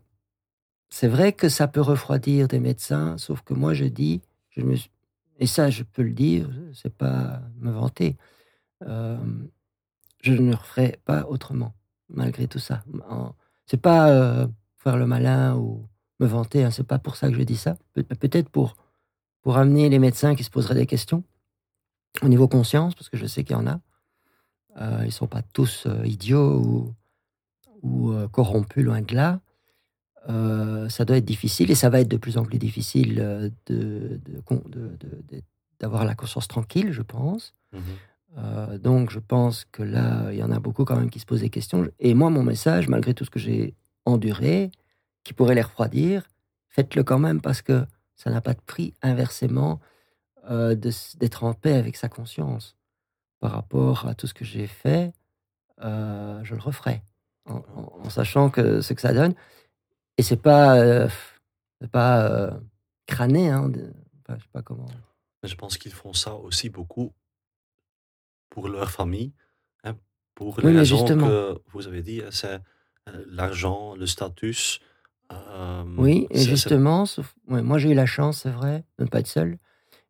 [0.90, 4.76] c'est vrai que ça peut refroidir des médecins, sauf que moi, je dis, je me,
[5.40, 8.18] et ça, je peux le dire, c'est pas me vanter,
[8.88, 9.18] euh,
[10.22, 11.74] je ne le ferai pas autrement,
[12.10, 12.84] malgré tout ça.
[13.66, 14.48] C'est pas euh,
[14.78, 15.88] faire le malin ou
[16.20, 17.78] me vanter, hein, c'est pas pour ça que je dis ça.
[17.94, 18.76] Pe- Peut-être pour,
[19.42, 21.24] pour amener les médecins qui se poseraient des questions
[22.22, 23.80] au niveau conscience, parce que je sais qu'il y en a.
[25.06, 26.94] Ils sont pas tous idiots ou,
[27.82, 29.42] ou euh, corrompus, loin de là.
[30.30, 33.50] Euh, ça doit être difficile et ça va être de plus en plus difficile euh,
[33.66, 35.42] de, de,
[35.80, 37.56] d'avoir la conscience tranquille, je pense.
[38.38, 41.26] Euh, donc, je pense que là, il y en a beaucoup quand même qui se
[41.26, 41.90] posent des questions.
[42.00, 43.76] Et moi, mon message, malgré tout ce que j'ai
[44.06, 44.72] enduré,
[45.24, 46.24] qui pourrait les refroidir,
[46.70, 49.80] faites-le quand même parce que ça n'a pas de prix inversement
[50.50, 52.78] euh, d'être en paix avec sa conscience.
[53.40, 55.14] Par rapport à tout ce que j'ai fait,
[55.80, 57.02] je le referai.
[57.76, 59.34] En, sachant que ce que ça donne.
[60.18, 61.08] Et c'est pas, euh,
[61.92, 62.52] pas euh,
[63.08, 63.94] crâné, hein, de-
[64.30, 64.86] je sais pas comment.
[65.44, 67.14] Je pense qu'ils font ça aussi beaucoup
[68.50, 69.34] pour leur famille,
[69.84, 69.96] hein,
[70.36, 71.28] pour les Oui, raisons justement.
[71.28, 72.60] que vous avez dit, hein, c'est
[73.10, 74.56] euh, l'argent, le statut.
[75.32, 79.10] euh, Oui, et justement, sauf- ouais, moi j'ai eu la chance, c'est vrai, de ne
[79.10, 79.58] pas être seul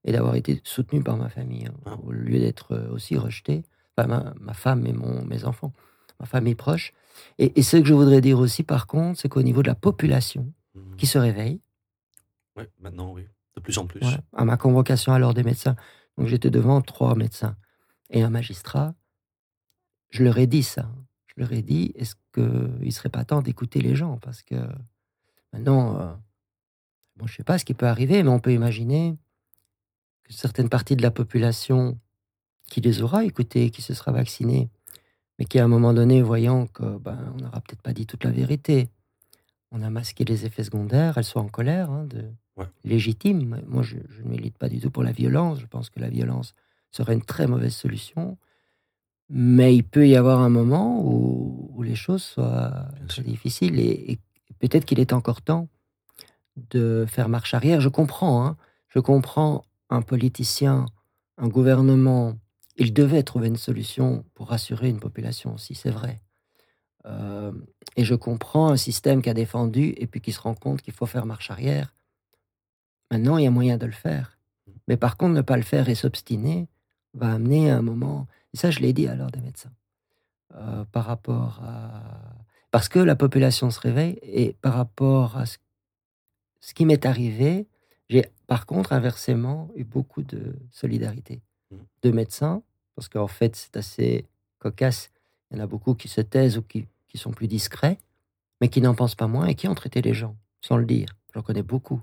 [0.04, 1.96] et d'avoir été soutenu par ma famille, hein, Ah.
[2.04, 3.64] au lieu d'être aussi rejeté,
[3.96, 5.72] enfin, ma, ma femme et mon, mes enfants,
[6.20, 6.92] ma famille proche.
[7.38, 9.76] Et, et ce que je voudrais dire aussi, par contre, c'est qu'au niveau de la
[9.76, 10.96] population Mhm.
[10.98, 11.62] qui se réveille,
[12.56, 14.00] Ouais, maintenant, oui, de plus en plus.
[14.02, 15.76] voilà, à ma convocation à l'ordre des médecins,
[16.18, 17.56] donc j'étais devant trois médecins
[18.10, 18.94] et un magistrat,
[20.10, 20.90] je leur ai dit ça.
[21.28, 22.44] Je leur ai dit, est-ce qu'il
[22.86, 24.18] ne serait pas temps d'écouter les gens?
[24.18, 24.56] Parce que
[25.54, 26.14] maintenant, euh,
[27.16, 29.18] bon, je ne sais pas ce qui peut arriver, mais on peut imaginer
[30.26, 31.98] que certaines parties de la population
[32.70, 34.70] qui les aura écoutés, qui se sera vaccinée,
[35.42, 38.24] mais qui à un moment donné, voyant que ben, on n'aura peut-être pas dit toute
[38.24, 38.90] la vérité,
[39.72, 42.26] on a masqué les effets secondaires, elles sont en colère, hein, de,
[42.58, 42.68] Ouais.
[42.84, 43.60] légitime.
[43.68, 45.60] Moi, je, je ne milite pas du tout pour la violence.
[45.60, 46.54] Je pense que la violence
[46.92, 48.38] serait une très mauvaise solution.
[49.30, 54.12] Mais il peut y avoir un moment où, où les choses soient très difficiles et,
[54.12, 54.20] et
[54.60, 55.70] peut-être qu'il est encore temps
[56.70, 57.82] de faire marche arrière.
[57.82, 58.58] Je comprends, hein.
[58.90, 60.86] je comprends un politicien,
[61.40, 62.36] un gouvernement.
[62.82, 66.20] Il devait trouver une solution pour rassurer une population aussi, c'est vrai.
[67.06, 67.52] Euh,
[67.96, 70.96] et je comprends un système qui a défendu et puis qui se rend compte qu'il
[70.96, 71.94] faut faire marche arrière.
[73.12, 74.40] Maintenant, il y a moyen de le faire.
[74.88, 76.70] Mais par contre, ne pas le faire et s'obstiner
[77.14, 78.26] va amener à un moment.
[78.56, 79.74] Et ça, je l'ai dit alors des médecins.
[80.56, 82.04] euh, par rapport à.
[82.72, 85.58] Parce que la population se réveille et par rapport à ce,
[86.62, 87.68] ce qui m'est arrivé,
[88.10, 91.78] j'ai par contre inversement eu beaucoup de solidarité Mm.
[92.04, 92.64] de médecins,
[92.96, 94.26] parce qu'en fait, c'est assez
[94.60, 95.12] cocasse.
[95.50, 97.98] Il y en a beaucoup qui se taisent ou qui, qui sont plus discrets,
[98.62, 101.16] mais qui n'en pensent pas moins et qui ont traité les gens, sans le dire.
[101.34, 102.02] J'en connais beaucoup.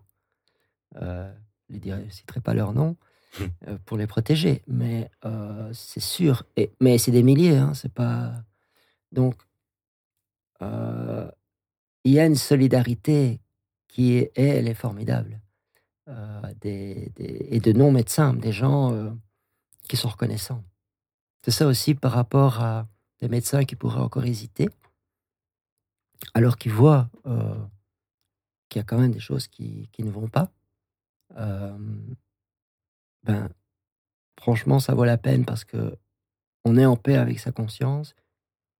[0.97, 1.33] Euh,
[1.71, 2.97] je ne citerai pas leur nom
[3.39, 3.45] Mm.
[3.69, 6.45] euh, pour les protéger, mais euh, c'est sûr.
[6.57, 8.33] Et, mais c'est des milliers, hein, c'est pas.
[9.13, 9.35] Donc,
[10.63, 13.41] il y a une solidarité
[13.87, 15.41] qui est, elle est formidable.
[16.63, 19.15] Des, des- et de non-médecins, des gens
[19.89, 20.65] qui sont reconnaissants.
[21.43, 22.87] C'est ça aussi par rapport à
[23.21, 24.69] des médecins qui pourraient encore hésiter,
[26.35, 27.55] alors qu'ils voient euh,
[28.69, 30.51] qu'il y a quand même des choses qui, qui ne vont pas.
[31.37, 31.77] Euh,
[33.25, 33.49] ben,
[34.39, 35.97] franchement, ça vaut la peine parce que
[36.65, 38.15] on est en paix avec sa conscience.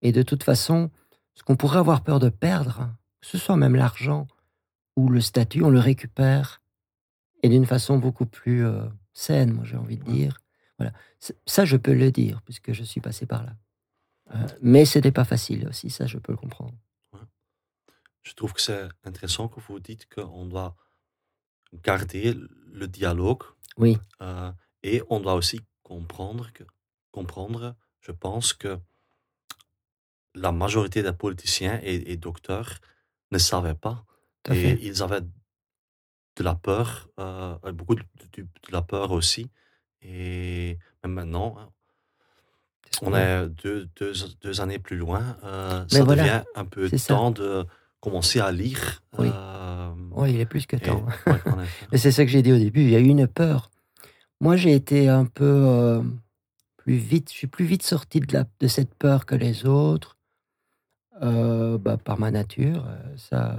[0.03, 0.91] Et de toute façon,
[1.35, 2.91] ce qu'on pourrait avoir peur de perdre,
[3.21, 4.27] que ce soit même l'argent
[4.97, 6.61] ou le statut, on le récupère
[7.43, 10.39] et d'une façon beaucoup plus euh, saine, moi j'ai envie de dire.
[10.79, 10.93] Voilà.
[11.47, 13.57] Ça, je peux le dire puisque je suis passé par là.
[14.35, 16.75] Euh, mais c'était pas facile aussi, ça, je peux le comprendre.
[18.23, 20.77] Je trouve que c'est intéressant que vous dites qu'on doit
[21.83, 22.35] garder
[22.67, 23.43] le dialogue
[23.79, 24.53] Oui, euh,
[24.83, 26.65] et on doit aussi comprendre que,
[27.11, 28.79] comprendre, je pense que
[30.35, 32.79] la majorité des politiciens et, et docteurs
[33.31, 34.05] ne savaient pas
[34.43, 34.79] tout et fait.
[34.83, 38.03] ils avaient de la peur, euh, beaucoup de,
[38.35, 39.51] de- de la peur aussi.
[40.03, 41.69] Et même maintenant, hein,
[43.03, 47.15] on est deux, deux, deux années plus loin, euh, ça voilà, devient un peu ça.
[47.15, 47.65] temps de
[48.01, 49.03] commencer à lire.
[49.19, 49.29] Oui.
[49.33, 51.05] euh, Oui, il est plus que et- temps.
[51.27, 51.39] ouais.
[51.93, 53.71] Mais c'est ça que j'ai dit au début, il y a eu une peur.
[54.41, 56.03] Moi, j'ai été un peu euh,
[56.77, 60.17] plus vite, je suis plus vite sorti de, la, de cette peur que les autres,
[61.23, 62.87] euh, bah, par ma nature.
[63.17, 63.59] Ça,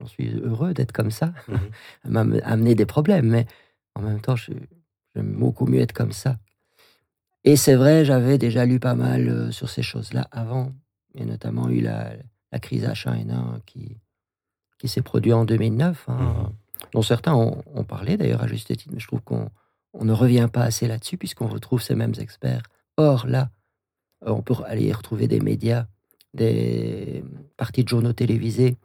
[0.00, 1.32] j'en suis heureux d'être comme ça.
[1.48, 1.56] Mmh
[2.10, 3.46] m'a amené des problèmes, mais
[3.94, 4.36] en même temps,
[5.14, 6.38] j'aime beaucoup mieux être comme ça.
[7.44, 10.72] Et c'est vrai, j'avais déjà lu pas mal euh, sur ces choses-là avant,
[11.14, 12.12] et notamment eu la,
[12.60, 13.96] crise H1N1 qui,
[14.78, 16.52] qui s'est produite en 2009, hein, mmh
[16.92, 19.50] dont certains ont, parlé d'ailleurs à juste titre, mais je trouve qu'on
[19.92, 22.62] on ne revient pas assez là-dessus puisqu'on retrouve ces mêmes experts.
[22.96, 23.50] Or, là,
[24.26, 25.86] euh, on peut aller y retrouver des médias,
[26.34, 27.24] des
[27.56, 28.76] parties de journaux télévisés,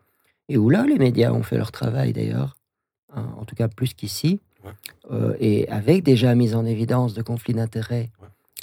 [0.49, 2.57] et où là, les médias ont fait leur travail d'ailleurs,
[3.13, 4.39] hein, en tout cas plus qu'ici,
[5.11, 8.11] euh, et avec déjà mise en évidence de conflits d'intérêts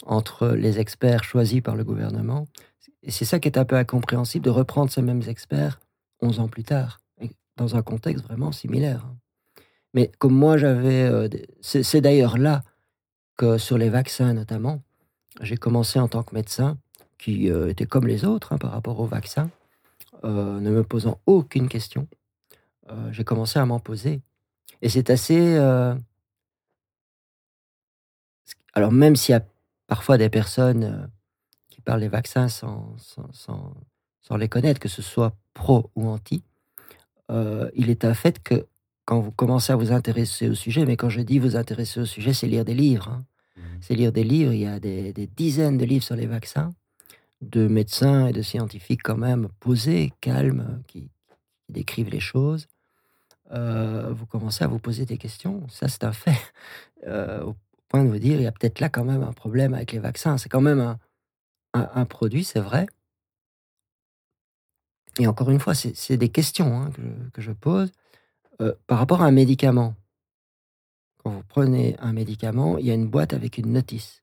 [0.06, 2.46] entre les experts choisis par le gouvernement.
[3.02, 5.80] Et c'est ça qui est un peu incompréhensible de reprendre ces mêmes experts
[6.20, 7.00] 11 ans plus tard,
[7.56, 9.04] dans un contexte vraiment similaire.
[9.06, 9.16] Hein.
[9.94, 11.04] Mais comme moi, j'avais.
[11.04, 11.28] Euh,
[11.60, 12.64] c'est d'ailleurs là
[13.36, 14.82] que sur les vaccins notamment,
[15.40, 16.78] j'ai commencé en tant que médecin,
[17.18, 19.50] qui euh, était comme les autres hein, par rapport aux vaccins,
[20.22, 22.08] ne me posant aucune question.
[23.10, 24.22] j'ai commencé à m'en poser.
[24.82, 25.56] Et c'est assez.
[28.74, 29.44] Alors, même s'il y a
[29.86, 31.10] parfois des personnes
[31.70, 33.74] qui parlent des vaccins sans, sans, sans,
[34.20, 36.42] sans, les connaître, que ce soit pro ou anti,
[37.30, 38.66] il est un fait que
[39.04, 42.06] quand vous commencez à vous intéresser au sujet, mais quand je dis vous intéresser au
[42.06, 43.08] sujet, c'est lire des livres.
[43.08, 43.24] Hein.
[43.56, 43.60] Mmh.
[43.80, 46.74] C'est lire des livres, il y a des, dizaines de livres sur les vaccins,
[47.42, 51.10] de médecins et de scientifiques quand même posés, calmes, qui,
[51.70, 52.66] décrivent les choses.
[53.54, 56.36] Euh, vous commencez à vous poser des questions, ça c'est un fait,
[57.06, 57.56] euh, au
[57.88, 60.00] point de vous dire, il y a peut-être là quand même un problème avec les
[60.00, 60.38] vaccins.
[60.38, 60.96] C'est quand même
[61.72, 62.86] un, produit, c'est vrai.
[65.18, 66.90] Et encore une fois, c'est des questions hein,
[67.32, 67.92] que, je pose.
[68.60, 69.94] Euh, par rapport à un médicament,
[71.18, 74.22] quand vous prenez un médicament, il y a une boîte avec une notice.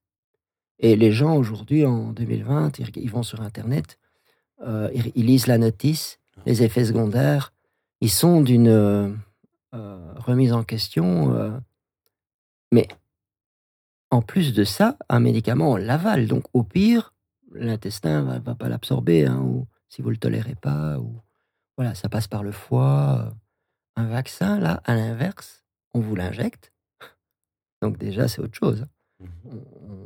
[0.80, 4.00] Et les gens aujourd'hui, en 2020, ils, vont sur Internet,
[4.66, 7.54] ils, lisent la notice, les effets secondaires,
[8.02, 9.10] ils sont d'une euh,
[10.16, 11.62] remise en question.
[12.72, 12.88] mais
[14.12, 16.28] en plus de ça, un médicament, on l'avale.
[16.28, 17.14] Donc au pire,
[17.54, 21.22] l'intestin ne va, pas l'absorber, hein, ou si vous ne le tolérez pas, ou
[21.78, 23.34] voilà, ça passe par le foie.
[23.96, 26.72] Un vaccin, là, à l'inverse, on vous l'injecte.
[27.82, 28.86] Donc déjà, c'est autre chose.
[29.20, 29.26] Hein.
[29.46, 30.06] Mmh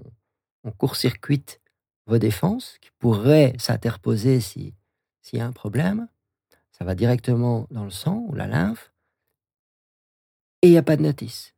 [0.64, 1.62] on, court-circuite
[2.08, 4.74] vos défenses qui pourraient s'interposer s'il
[5.34, 6.08] y a un problème.
[6.78, 8.92] Ça va directement dans le sang ou la lymphe.
[10.62, 11.56] Et il n'y a pas de notice.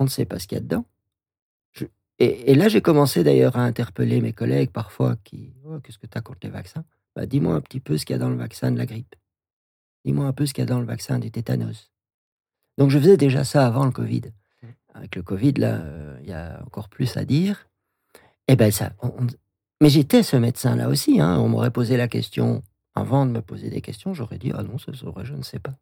[0.00, 0.84] On ne sait pas ce qu'il y a dedans.
[2.18, 6.18] et, là, j'ai commencé d'ailleurs à interpeller mes collègues parfois qui oh, Qu'est-ce que tu
[6.18, 6.84] as contre les vaccins?
[7.14, 9.14] Bah, Dis-moi un petit peu ce qu'il y a dans le vaccin de la grippe.
[10.04, 11.92] Dis-moi un peu ce qu'il y a dans le vaccin du tétanos.
[12.76, 14.32] Donc je faisais déjà ça avant le Covid.
[14.62, 14.66] Mmh.
[14.94, 17.68] Avec le Covid, là, euh, il y a encore plus à dire.
[18.48, 18.92] Et eh ben ça.
[19.80, 21.20] Mais j'étais ce médecin-là aussi.
[21.20, 21.38] Hein.
[21.38, 22.64] On m'aurait posé la question
[22.96, 25.58] avant de me poser des questions, j'aurais dit ah non, ça serait, je ne sais
[25.58, 25.74] pas.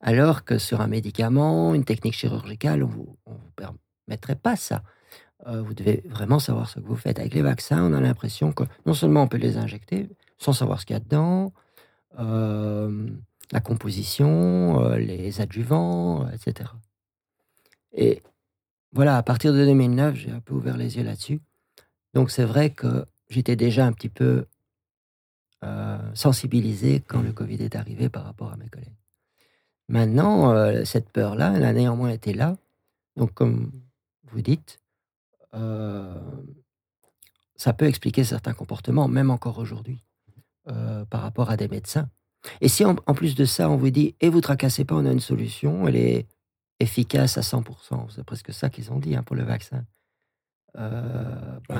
[0.00, 4.82] Alors que sur un médicament, une technique chirurgicale, on vous, vous permettrait pas ça.
[5.46, 7.18] Euh, vous devez vraiment savoir ce que vous faites.
[7.18, 10.08] Avec les vaccins, on a l'impression que non seulement on peut les injecter
[10.38, 11.52] sans savoir ce qu'il y a dedans,
[12.18, 13.08] euh,
[13.50, 16.70] la composition, euh, les adjuvants, etc.
[17.92, 18.22] Et
[18.92, 21.40] voilà, à partir de 2009, j'ai un peu ouvert les yeux là-dessus.
[22.14, 24.46] Donc c'est vrai que j'étais déjà un petit peu
[25.62, 28.96] euh, sensibilisé quand le Covid est arrivé par rapport à mes collègues.
[29.88, 32.56] Maintenant, cette peur-là, elle a néanmoins été là.
[33.16, 33.72] Donc comme
[34.24, 34.80] vous dites,
[35.52, 36.14] ça
[37.76, 40.02] peut expliquer certains comportements, même encore aujourd'hui.
[40.68, 42.08] Euh, par rapport à des médecins.
[42.60, 45.10] Et si en, plus de ça, on vous dit, et vous tracassez pas, on a
[45.10, 46.28] une solution, elle est
[46.78, 48.12] efficace à 100%.
[48.14, 49.84] C'est presque ça qu'ils ont dit hein, pour le vaccin.
[50.78, 51.78] Euh, ben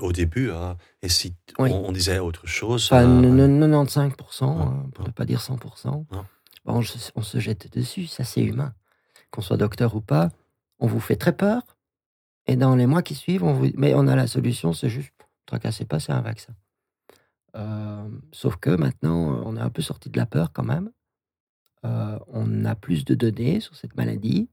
[0.00, 0.76] au début, hein.
[1.02, 2.86] et si on, disait autre chose.
[2.92, 6.04] Enfin, 95%, hein, pour ne pas dire 100%.
[6.64, 6.82] on,
[7.22, 8.72] se jette dessus, ça c'est humain.
[9.32, 10.28] Qu'on soit docteur ou pas,
[10.78, 11.62] on vous fait très peur.
[12.46, 13.70] Et dans les mois qui suivent, on vous...
[13.74, 15.12] mais on a la solution, c'est juste,
[15.46, 16.54] tracassez pas, c'est un vaccin.
[17.56, 20.90] Euh, sauf que maintenant, on est un peu sorti de la peur quand même.
[21.84, 24.48] Euh, on a plus de données sur cette maladie.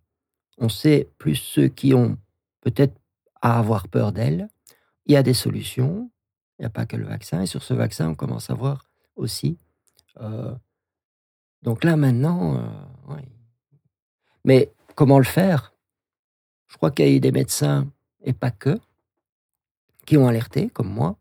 [0.57, 2.17] On sait plus ceux qui ont
[2.61, 2.95] peut-être
[3.41, 4.49] à avoir peur d'elle.
[5.05, 6.09] Il y a des solutions.
[6.57, 7.41] Il n'y a pas que le vaccin.
[7.41, 9.57] Et sur ce vaccin, on commence à voir aussi.
[10.19, 10.53] Euh,
[11.61, 12.61] donc là, maintenant,
[14.47, 15.73] mais comment le faire?
[16.67, 17.87] Je crois qu'il y a eu des médecins,
[18.23, 18.79] et pas que,
[20.05, 21.17] qui ont alerté, comme moi,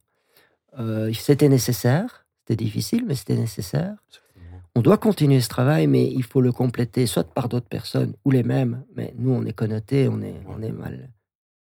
[0.79, 3.97] euh, c'était nécessaire, c'était difficile, mais c'était nécessaire.
[4.77, 8.31] On doit continuer ce travail, mais il faut le compléter soit par d'autres personnes ou
[8.31, 8.85] les mêmes.
[8.95, 11.11] Mais nous, on est connotés, on est, on est mal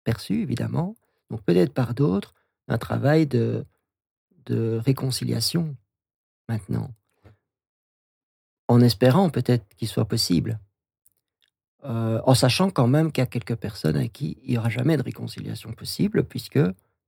[0.04, 0.96] perçu, évidemment.
[1.30, 2.34] Donc peut-être par d'autres,
[2.68, 3.66] un travail de,
[4.46, 5.76] de réconciliation
[6.50, 6.92] maintenant.
[8.68, 10.60] en espérant peut-être qu'il soit possible,
[11.86, 14.70] euh, en sachant quand même qu'il y a quelques personnes avec qui il n'y aura
[14.70, 16.60] jamais de réconciliation possible, puisque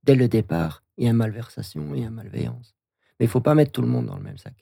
[0.04, 2.74] dès le départ, il y a une malversation, il y a une malveillance.
[3.18, 4.54] Mais il ne faut pas mettre tout le monde dans le même sac,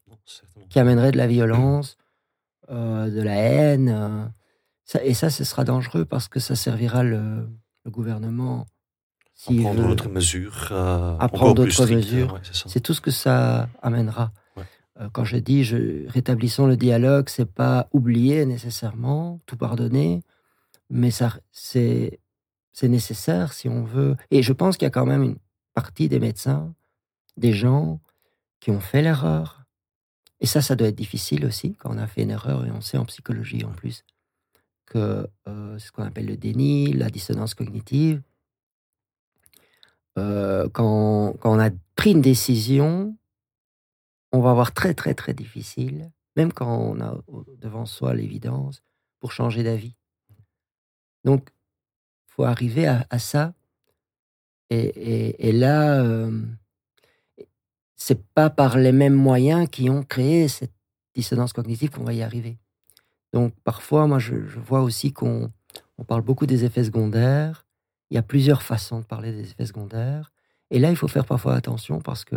[0.71, 1.97] qui amènerait de la violence,
[2.71, 3.89] euh, de la haine.
[3.89, 7.49] Euh, et ça, ce sera dangereux parce que ça servira le,
[7.91, 8.67] gouvernement.
[9.49, 10.73] à prendre d'autres mesures.
[10.73, 12.41] à prendre d'autres mesures.
[12.53, 14.33] c'est tout ce que ça amènera.
[15.01, 20.23] Euh, quand je dis je, rétablissons le dialogue, c'est pas oublier nécessairement, tout pardonner,
[20.91, 22.21] mais ça, c'est,
[22.73, 24.17] c'est nécessaire si on veut.
[24.31, 25.37] Et je pense qu'il y a quand même une
[25.75, 26.75] partie des médecins,
[27.37, 28.01] des gens
[28.61, 29.65] qui ont fait l'erreur.
[30.41, 32.81] Et ça, ça doit être difficile aussi quand on a fait une erreur et on
[32.81, 34.05] sait en psychologie en plus
[34.95, 38.23] que euh, ce qu'on appelle le déni, la dissonance cognitive.
[40.17, 43.17] Euh, quand, quand on a pris une décision,
[44.31, 47.21] on va avoir très très très difficile, même quand on a
[47.59, 48.83] devant soi l'évidence,
[49.19, 49.97] pour changer d'avis.
[51.25, 51.49] Donc,
[52.29, 53.55] il faut arriver à, ça.
[54.71, 56.41] Et, là, euh,
[57.97, 60.75] c'est pas par les mêmes moyens qui ont créé cette
[61.15, 62.59] dissonance cognitive qu'on va y arriver.
[63.35, 65.51] Donc, parfois, moi, je, vois aussi qu'on
[65.99, 67.67] on parle beaucoup des effets secondaires.
[68.11, 70.31] Il y a plusieurs façons de parler des effets secondaires.
[70.71, 72.37] Et là, il faut faire parfois attention parce que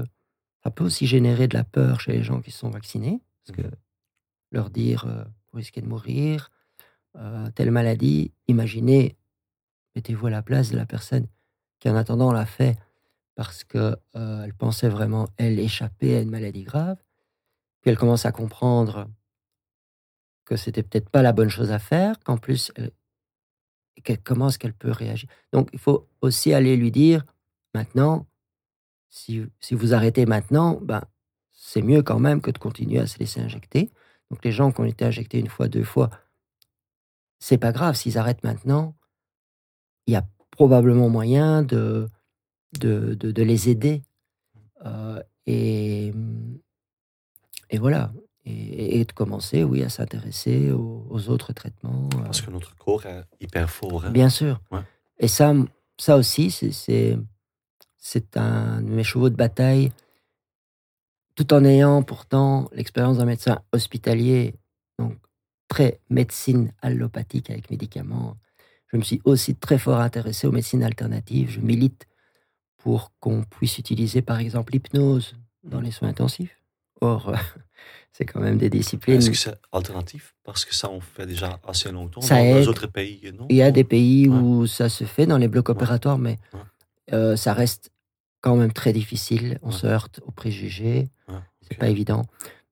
[0.63, 3.67] ça peut aussi générer de la peur chez les gens qui sont vaccinés, parce que
[3.67, 3.71] mmh.
[4.53, 6.49] leur dire euh, vous risquez de mourir,
[7.15, 9.15] euh, telle maladie, imaginez,
[9.95, 11.27] mettez-vous à la place de la personne
[11.79, 12.75] qui en attendant l'a fait
[13.35, 16.97] parce qu'elle euh, pensait vraiment, elle, échapper à une maladie grave,
[17.81, 19.07] puis elle commence à comprendre
[20.47, 22.71] que c'était peut-être pas la bonne chose à faire, qu'en plus,
[24.23, 25.29] comment est-ce qu'elle peut réagir?
[25.51, 27.25] Donc, il faut aussi aller lui dire,
[27.75, 28.25] maintenant,
[29.09, 31.03] si, vous arrêtez maintenant, ben,
[31.51, 33.91] c'est mieux quand même que de continuer à se laisser injecter.
[34.29, 36.09] Donc les gens qui ont été injectés une fois, deux fois,
[37.39, 37.95] c'est pas grave.
[37.95, 38.95] S'ils arrêtent maintenant,
[40.05, 42.07] il y a probablement moyen de,
[42.79, 44.03] de, de, les aider.
[44.85, 46.13] Euh, et,
[47.69, 48.11] et voilà.
[48.49, 52.07] Et, de commencer, oui, à s'intéresser aux, autres traitements.
[52.15, 52.23] Euh.
[52.23, 54.05] Parce que notre corps est hyper fort.
[54.05, 54.11] Hein.
[54.11, 54.61] Bien sûr.
[55.19, 55.53] Et ça,
[55.97, 57.17] ça aussi, c'est
[57.97, 59.91] c'est un de mes chevaux de bataille,
[61.35, 64.55] tout en ayant pourtant l'expérience d'un médecin hospitalier,
[64.97, 65.17] donc
[65.67, 68.37] très médecine allopathique avec médicaments.
[68.87, 71.49] Je me suis aussi très fort intéressé aux médecines alternatives.
[71.49, 72.07] Je milite
[72.77, 76.57] pour qu'on puisse utiliser par exemple l'hypnose dans les soins intensifs.
[77.01, 77.33] Or,
[78.11, 79.17] c'est quand même des disciplines.
[79.17, 80.35] Est-ce que c'est alternatif?
[80.43, 83.45] Parce que ça, on fait déjà assez longtemps dans les autres pays, non?
[83.49, 86.39] Il y a des pays où ça se fait dans les blocs opératoires, mais
[87.13, 87.91] euh, ça reste
[88.41, 89.59] quand même très difficile.
[89.61, 91.09] On se heurte aux préjugés.
[91.61, 92.25] C'est pas évident.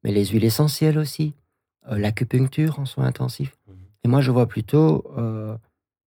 [0.03, 1.33] Mais les huiles essentielles aussi.
[1.91, 3.57] Euh, l'acupuncture en soins intensifs.
[3.67, 3.75] Mhm.
[4.05, 5.55] Et moi, je vois plutôt, euh,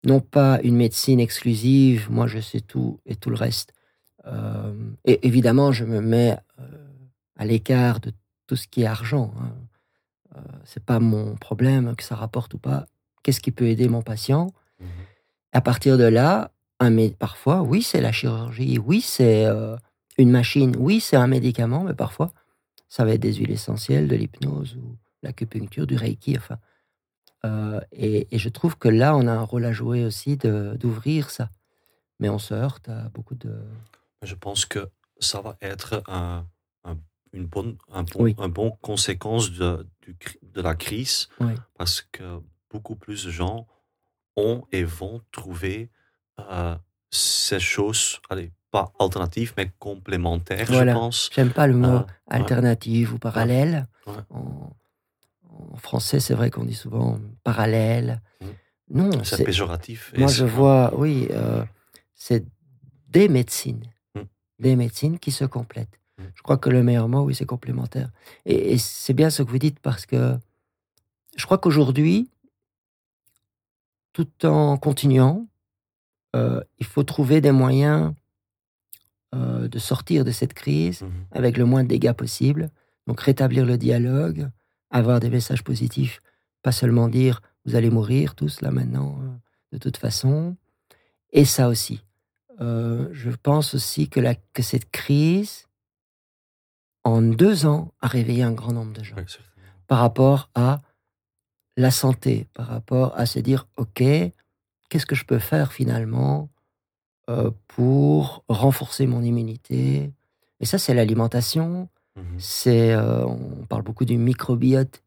[0.05, 3.73] non pas une médecine exclusive, moi je sais tout et tout le reste.
[5.05, 6.35] Et évidemment, je me mets
[7.35, 8.13] à l'écart de
[8.47, 9.33] tout ce qui est argent.
[9.39, 10.41] Hein.
[10.65, 12.85] c'est pas mon problème que ça rapporte ou pas.
[13.23, 14.53] Qu'est-ce qui peut aider mon patient?
[14.79, 14.87] Mhm.
[15.53, 16.51] À partir de là,
[16.83, 19.77] mais parfois, oui, c'est la chirurgie, oui, c'est euh,
[20.17, 22.31] une machine, oui, c'est un médicament, mais parfois,
[22.89, 26.59] ça va être des huiles essentielles, de l'hypnose ou l'acupuncture, du reiki, enfin.
[27.45, 31.49] Euh, et, je trouve que là, on a un rôle à jouer aussi d'ouvrir ça.
[32.19, 33.53] Mais on se heurte à beaucoup de.
[34.23, 36.47] Je pense que ça va être un,
[37.35, 39.85] une bonne, un, bon, un bon conséquence de,
[40.41, 41.29] de la crise,
[41.77, 43.67] parce que beaucoup plus de gens
[44.35, 45.89] ont et vont trouver
[46.39, 46.75] euh,
[47.11, 51.29] ces choses, allez, pas alternatives, mais complémentaires, je pense.
[51.33, 53.87] J'aime pas le mot euh, alternative ou parallèle.
[54.29, 54.71] En,
[55.77, 58.21] français, c'est vrai qu'on dit souvent parallèle.
[58.41, 58.47] Mmh.
[58.89, 60.13] Non, c'est péjoratif.
[60.17, 61.63] Moi, je vois, oui, euh,
[62.13, 62.45] c'est
[63.07, 64.21] des médecines, mmh.
[64.59, 65.99] des médecines qui se complètent.
[66.17, 66.23] Mmh.
[66.33, 68.09] Je crois que le meilleur mot, oui, c'est complémentaire.
[68.45, 70.37] et c'est bien ce que vous dites parce que
[71.35, 72.29] je crois qu'aujourd'hui,
[74.13, 75.47] tout en continuant,
[76.35, 78.13] euh, il faut trouver des moyens
[79.33, 82.69] euh, de sortir de cette crise mmh avec le moins de dégâts possible.
[83.07, 84.49] Donc rétablir le dialogue,
[84.89, 86.21] avoir des messages positifs,
[86.61, 89.27] pas seulement dire vous allez mourir tous là maintenant, euh,
[89.73, 90.55] de toute façon.
[91.33, 92.01] Et ça aussi.
[92.59, 95.64] je pense aussi que, la, que cette crise,
[97.05, 99.15] en deux ans, a réveillé un grand nombre de gens
[99.87, 100.81] par rapport à
[101.77, 106.49] la santé, par rapport à se dire, OK, qu'est-ce que je peux faire finalement
[107.29, 110.11] euh, pour renforcer mon immunité?
[110.59, 111.89] Et ça, c'est l'alimentation.
[112.17, 115.03] Mmh c'est, euh, on parle beaucoup du microbiote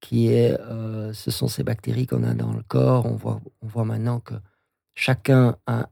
[0.00, 3.06] qui est, euh, ce sont ces bactéries qu'on a dans le corps.
[3.06, 4.34] On voit, on voit maintenant que
[4.94, 5.88] chacun a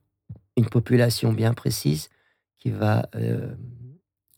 [0.56, 2.08] une population bien précise
[2.58, 3.08] qui va,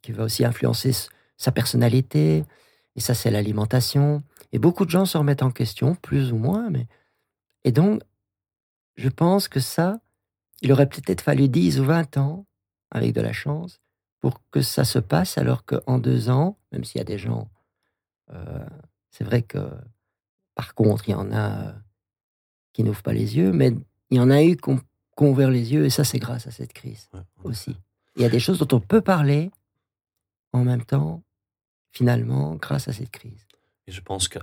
[0.09, 0.93] qui va aussi influencer
[1.37, 2.43] sa personnalité.
[2.97, 4.23] Et ça, c'est l'alimentation.
[4.53, 6.71] Et beaucoup de gens se remettent en question, plus ou moins.
[6.71, 6.87] Mais...
[7.65, 8.01] Et donc,
[8.97, 10.01] je pense que ça,
[10.63, 12.47] il aurait peut-être fallu 10 ou 20 ans,
[12.91, 13.83] avec de la chance,
[14.21, 17.51] pour que ça se passe, alors qu'en deux ans, même s'il y a des gens,
[18.31, 18.67] euh,
[19.11, 19.59] c'est vrai que
[20.55, 21.73] par contre, il y en a euh,
[22.73, 23.75] qui n'ouvrent pas les yeux, mais
[24.09, 24.81] il y en a eu qui ont,
[25.21, 27.11] ouvert les yeux, et ça, c'est grâce à cette crise
[27.45, 27.77] aussi.
[28.17, 29.51] Il y a des choses dont on peut parler
[30.53, 31.23] en même temps,
[31.93, 33.47] finalement, grâce à cette crise.
[33.87, 34.41] Et je pense qu'à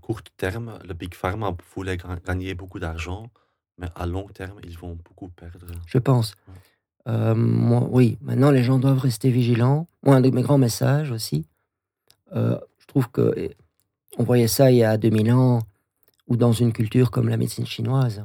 [0.00, 3.30] court terme, le Big Pharma voulait gagner beaucoup d'argent,
[3.78, 5.66] mais à long terme, ils vont beaucoup perdre.
[5.86, 6.34] Je pense.
[7.08, 7.34] Euh,
[7.90, 9.88] oui, maintenant, les gens doivent rester vigilants.
[10.02, 11.46] Moi, un de mes grands messages aussi,
[12.34, 13.50] euh, je trouve que
[14.18, 15.60] on voyait ça il y a 2000 ans,
[16.28, 18.24] ou dans une culture comme la médecine chinoise.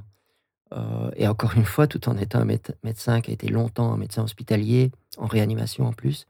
[0.73, 2.45] Euh, et encore une fois, tout en étant un
[2.83, 6.27] médecin qui a été longtemps un médecin hospitalier, en réanimation en plus,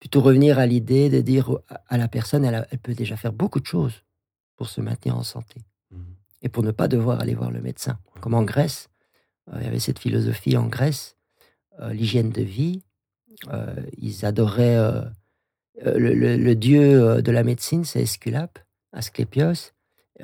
[0.00, 3.60] plutôt revenir à l'idée de dire à la personne, elle, elle, peut déjà faire beaucoup
[3.60, 4.02] de choses
[4.56, 5.96] pour se maintenir en santé mmh.
[6.42, 7.98] et pour ne pas devoir aller voir le médecin.
[8.20, 8.88] Comme en Grèce,
[9.52, 11.16] euh, il y avait cette philosophie en Grèce,
[11.80, 12.82] euh, l'hygiène de vie.
[13.96, 14.78] ils adoraient
[15.84, 18.58] le, dieu de la médecine, c'est Esculape,
[18.92, 19.72] Asclépios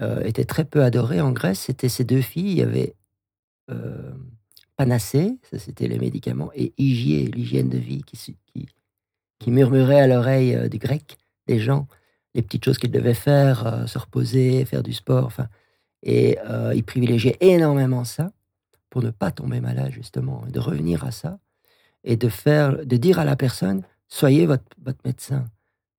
[0.02, 1.60] euh, était très peu adoré en Grèce.
[1.60, 2.50] C'était ces deux filles.
[2.50, 2.94] Il y avait
[3.70, 4.12] euh,
[4.76, 8.36] Panacée, ça c'était les médicaments, et Hygiée, l'hygiène de vie, qui,
[9.38, 11.86] qui, murmurait à l'oreille euh, du grec des gens
[12.34, 15.48] les petites choses qu'ils devaient faire, se reposer, faire du sport, enfin.
[16.02, 16.36] Et
[16.74, 18.30] ils privilégiaient énormément ça
[18.90, 21.38] pour ne pas tomber malade, justement, de revenir à ça
[22.04, 25.46] et de faire, de dire à la personne, soyez votre, votre médecin.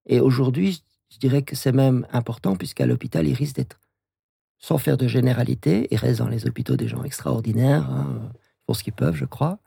[0.06, 3.80] Et aujourd'hui, je dirais que c'est même important puisqu'à l'hôpital, il risque d'être
[4.60, 8.32] sans faire de généralité, il reste dans les hôpitaux des gens extraordinaires, hein,
[8.66, 9.60] pour ce qu'ils peuvent, je crois.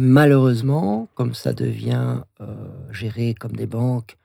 [0.00, 4.16] Malheureusement, comme ça devient euh, géré comme des banques,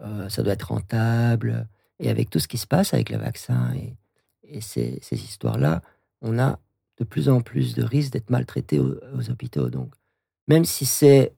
[0.00, 1.68] euh, ça doit être rentable.
[2.00, 3.72] Et avec tout ce qui se passe avec le vaccin
[4.42, 5.80] et, ces, histoires-là,
[6.22, 6.58] on a
[6.98, 9.70] de plus en plus de risques d'être maltraités aux, hôpitaux.
[9.70, 9.94] Donc,
[10.48, 11.36] même si c'est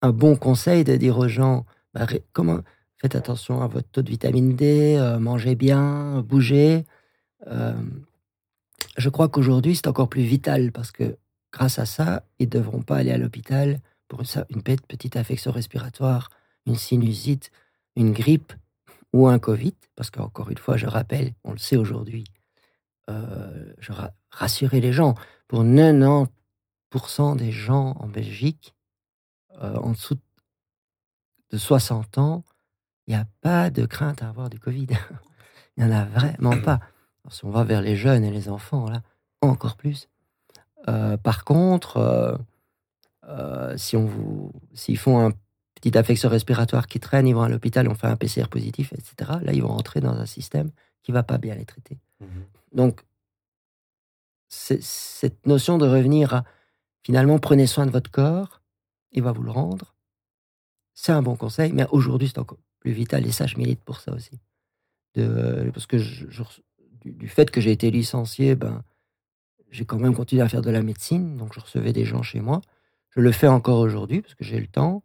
[0.00, 2.60] un bon conseil de dire aux gens, bah, comment,
[2.96, 6.86] Faites attention à votre taux de vitamine D, euh, mangez bien, bougez.
[8.96, 11.18] Je crois qu'aujourd'hui, c'est encore plus vital parce que
[11.56, 16.28] grâce à ça, ils ne devront pas aller à l'hôpital pour une petite affection respiratoire,
[16.66, 17.50] une sinusite,
[17.96, 18.52] une grippe
[19.14, 19.74] ou un Covid.
[19.94, 22.24] Parce qu'encore une fois, je rappelle, on le sait aujourd'hui,
[23.08, 23.72] euh,
[24.30, 25.14] rassurer les gens,
[25.48, 28.74] pour 90% des gens en Belgique,
[29.58, 30.18] en dessous
[31.50, 32.44] de 60 ans,
[33.06, 34.88] il n'y a pas de crainte à avoir du Covid.
[35.76, 36.80] il n'y en a vraiment pas.
[37.30, 39.00] si on va vers les jeunes et les enfants, là,
[39.40, 40.10] encore plus.
[40.88, 42.36] Euh, par contre, euh,
[43.28, 45.32] euh, si on vous, s'ils font un
[45.74, 49.38] petit affection respiratoire qui traîne, ils vont à l'hôpital, on fait un PCR positif, etc.
[49.42, 50.70] Là, ils vont rentrer dans un système
[51.02, 51.98] qui va pas bien les traiter.
[52.20, 52.26] Mmh
[52.72, 53.02] Donc,
[54.48, 56.44] cette notion de revenir à
[57.02, 58.62] finalement prenez soin de votre corps,
[59.12, 59.94] il va vous le rendre.
[60.94, 63.26] C'est un bon conseil, mais aujourd'hui, c'est encore vital.
[63.26, 64.38] Et ça, je milite pour ça aussi.
[65.14, 65.96] De, parce que
[67.04, 68.82] du, fait que j'ai été licencié, ben,
[69.70, 71.36] j'ai quand même continué à faire de la médecine.
[71.36, 72.60] Donc, je recevais des gens chez moi.
[73.10, 75.02] Je le fais encore aujourd'hui parce que j'ai le temps.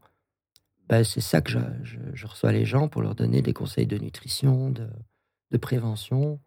[0.87, 4.69] Ben, c'est ça que je, reçois les gens pour leur donner des conseils de nutrition,
[4.69, 6.39] de, prévention.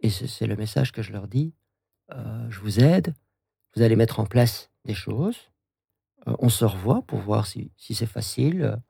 [0.00, 1.54] Et c'est le message que je leur dis.
[2.12, 3.14] Euh, je vous aide.
[3.74, 5.50] Vous allez mettre en place des choses.
[6.26, 8.80] Euh, on se revoit pour voir si, c'est facile.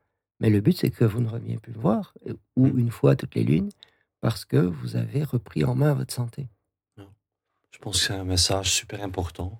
[0.41, 2.15] Mais le but, c'est que vous ne reveniez plus le voir,
[2.57, 3.71] ou une fois toutes les lunes,
[4.21, 6.49] parce que vous avez repris en main votre santé.
[7.75, 9.59] Je pense que c'est un message super important.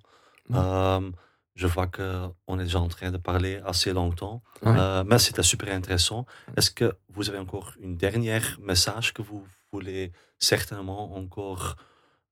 [0.53, 1.11] Euh,
[1.57, 5.75] je vois qu'on est déjà en train de parler assez longtemps, euh, mais c'était super
[5.75, 6.25] intéressant.
[6.57, 11.75] Est-ce que vous avez encore une dernière message que vous voulez certainement encore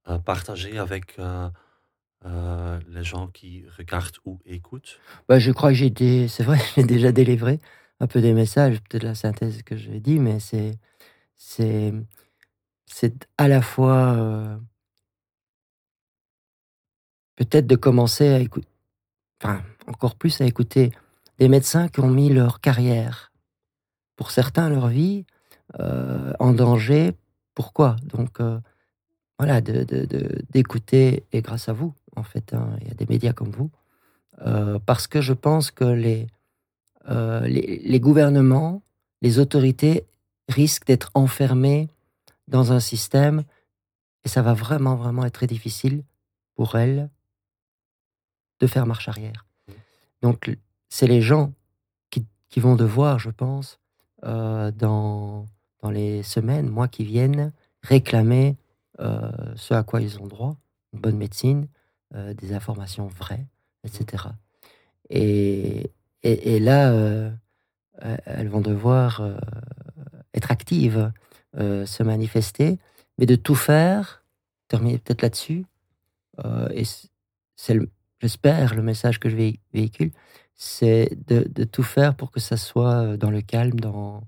[0.08, 1.16] euh, partager avec
[2.24, 5.00] les gens qui regardent ou écoutent?
[5.28, 7.58] Bah, Je crois que j'ai été, c'est vrai, j'ai déjà délivré
[7.98, 10.78] un peu des messages, peut-être la synthèse que j'ai dit, mais c'est
[11.34, 11.92] c'est
[12.86, 14.60] c'est à la fois
[17.36, 18.68] peut-être de commencer à écouter,
[19.40, 20.92] enfin encore plus à écouter
[21.38, 23.32] des médecins qui ont mis leur carrière,
[24.16, 25.24] pour certains leur vie,
[25.80, 27.12] euh, en danger.
[27.54, 27.96] Pourquoi?
[28.04, 28.60] Donc euh,
[29.38, 33.50] voilà, d'écouter, et grâce à vous, en fait, hein, il y a des médias comme
[33.50, 33.70] vous,
[34.86, 36.26] parce que je pense que les
[37.08, 38.82] euh, les, gouvernements,
[39.22, 40.06] les autorités
[40.48, 41.88] risquent d'être enfermés
[42.46, 43.42] dans un système
[44.24, 46.04] et ça va vraiment, vraiment être très difficile
[46.54, 47.10] pour elles
[48.62, 49.44] de faire marche arrière.
[50.22, 50.56] Donc,
[50.88, 51.52] c'est les gens
[52.10, 53.80] qui, qui, vont devoir, je pense,
[54.24, 55.46] euh, dans,
[55.80, 57.52] dans les semaines, mois qui viennent,
[57.82, 58.56] réclamer
[59.00, 60.56] euh, ce à quoi ils ont droit,
[60.92, 61.66] une bonne médecine,
[62.14, 63.48] euh, des informations vraies,
[63.82, 64.26] etc.
[65.10, 65.90] Et,
[66.22, 66.92] et, et là,
[68.26, 69.22] elles vont devoir
[70.34, 71.12] être actives,
[71.54, 72.78] se manifester,
[73.18, 74.24] mais de tout faire,
[74.68, 75.66] terminer peut-être là-dessus,
[76.70, 76.84] et
[77.56, 77.78] c'est,
[78.22, 79.36] j'espère, le message que je
[79.72, 80.12] véhicule,
[80.54, 84.22] c'est de, de, tout faire pour que ça soit dans le calme, dans,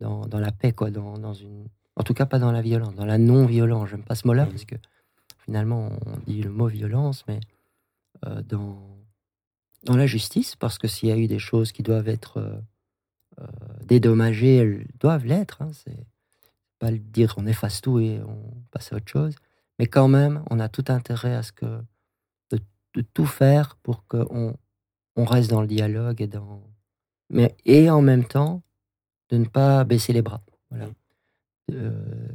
[0.00, 1.66] dans, dans la paix, quoi, dans, dans, une...
[1.96, 3.88] En tout cas, pas dans la violence, dans la non-violence.
[3.88, 4.50] J'aime pas ce mot-là, mmh.
[4.50, 4.76] parce que
[5.44, 7.40] finalement, on dit le mot violence, mais
[8.26, 8.78] euh, dans,
[9.84, 12.58] dans la justice, parce que s'il y a eu des choses qui doivent être euh,
[13.40, 13.46] euh
[13.86, 15.62] dédommagées, elles doivent l'être.
[15.62, 16.06] Hein, c'est
[16.78, 19.34] pas le dire on efface tout et on passe à autre chose.
[19.78, 21.80] Mais quand même, on a tout intérêt à ce que
[22.94, 24.56] de, tout faire pour qu'on
[25.16, 26.62] on reste dans le dialogue et dans
[27.30, 28.62] mais et en même temps
[29.30, 30.42] de ne pas baisser les bras.
[30.70, 30.88] Voilà.
[31.72, 32.28] Euh,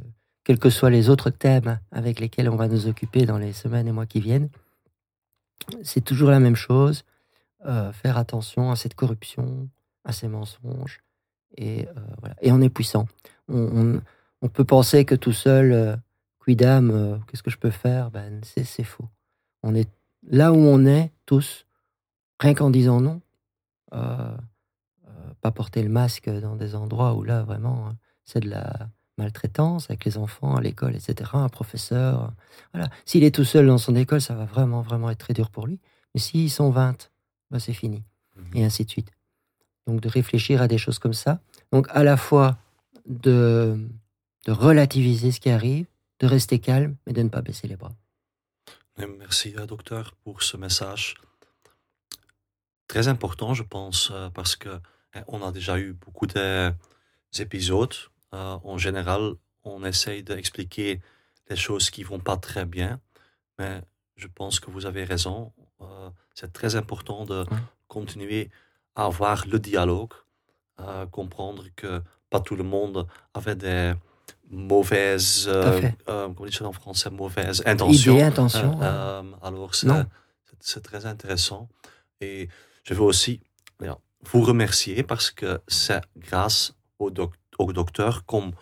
[0.44, 3.86] quels que soient les autres thèmes avec lesquels on va nous occuper dans les semaines
[3.86, 4.50] et mois qui viennent,
[5.82, 7.04] c'est toujours la même chose.
[7.66, 9.68] Euh, faire attention à cette corruption,
[10.04, 11.00] à ces mensonges.
[11.56, 12.34] Et, euh, voilà.
[12.40, 13.06] et on est puissant.
[13.48, 14.00] On,
[14.40, 15.96] on, peut penser que tout seul, euh,
[16.42, 18.10] quidam, qu'est-ce que je peux faire?
[18.10, 19.08] Ben, C'est faux.
[19.62, 19.90] On est
[20.28, 21.66] là où on est, tous,
[22.38, 23.20] rien qu'en disant non.
[23.92, 24.36] Euh,
[25.40, 29.90] pas porter le masque dans des endroits où là, vraiment, hein, c'est de la maltraitance
[29.90, 31.30] avec les enfants à l'école, etc.
[31.34, 32.32] Un professeur.
[32.72, 32.88] Voilà.
[33.04, 35.66] S'il est tout seul dans son école, ça va vraiment, vraiment être très dur pour
[35.66, 35.78] lui.
[36.14, 37.10] Mais s'ils sont 20,
[37.50, 38.02] bah, c'est fini.
[38.36, 39.12] Mmh Et ainsi de suite.
[39.86, 41.40] Donc de réfléchir à des choses comme ça.
[41.72, 42.58] Donc à la fois
[43.06, 43.78] de,
[44.46, 45.86] de relativiser ce qui arrive,
[46.20, 47.92] de rester calme, mais de ne pas baisser les bras.
[48.98, 51.14] Merci, euh, docteur, pour ce message.
[52.86, 54.80] Très important, je pense, euh, parce que
[55.14, 57.94] eh, on a déjà eu beaucoup d'épisodes.
[58.34, 61.00] Euh, en général, on essaye d'expliquer
[61.48, 63.00] les choses qui vont pas très bien,
[63.58, 63.80] mais
[64.16, 65.52] je pense que vous avez raison.
[65.80, 67.46] Euh, c'est très important de
[67.88, 68.50] continuer
[68.94, 70.12] à avoir le dialogue,
[71.10, 73.92] comprendre que pas tout le monde avait des
[74.50, 78.14] mauvaises, euh, comment dit en français, mauvaises intentions.
[78.14, 78.80] Idées, intentions.
[79.42, 79.74] alors,
[80.60, 81.68] c'est très intéressant.
[82.20, 82.48] Et
[82.84, 83.40] je veux aussi
[84.24, 88.52] vous remercier parce que c'est grâce aux, docteurs comme,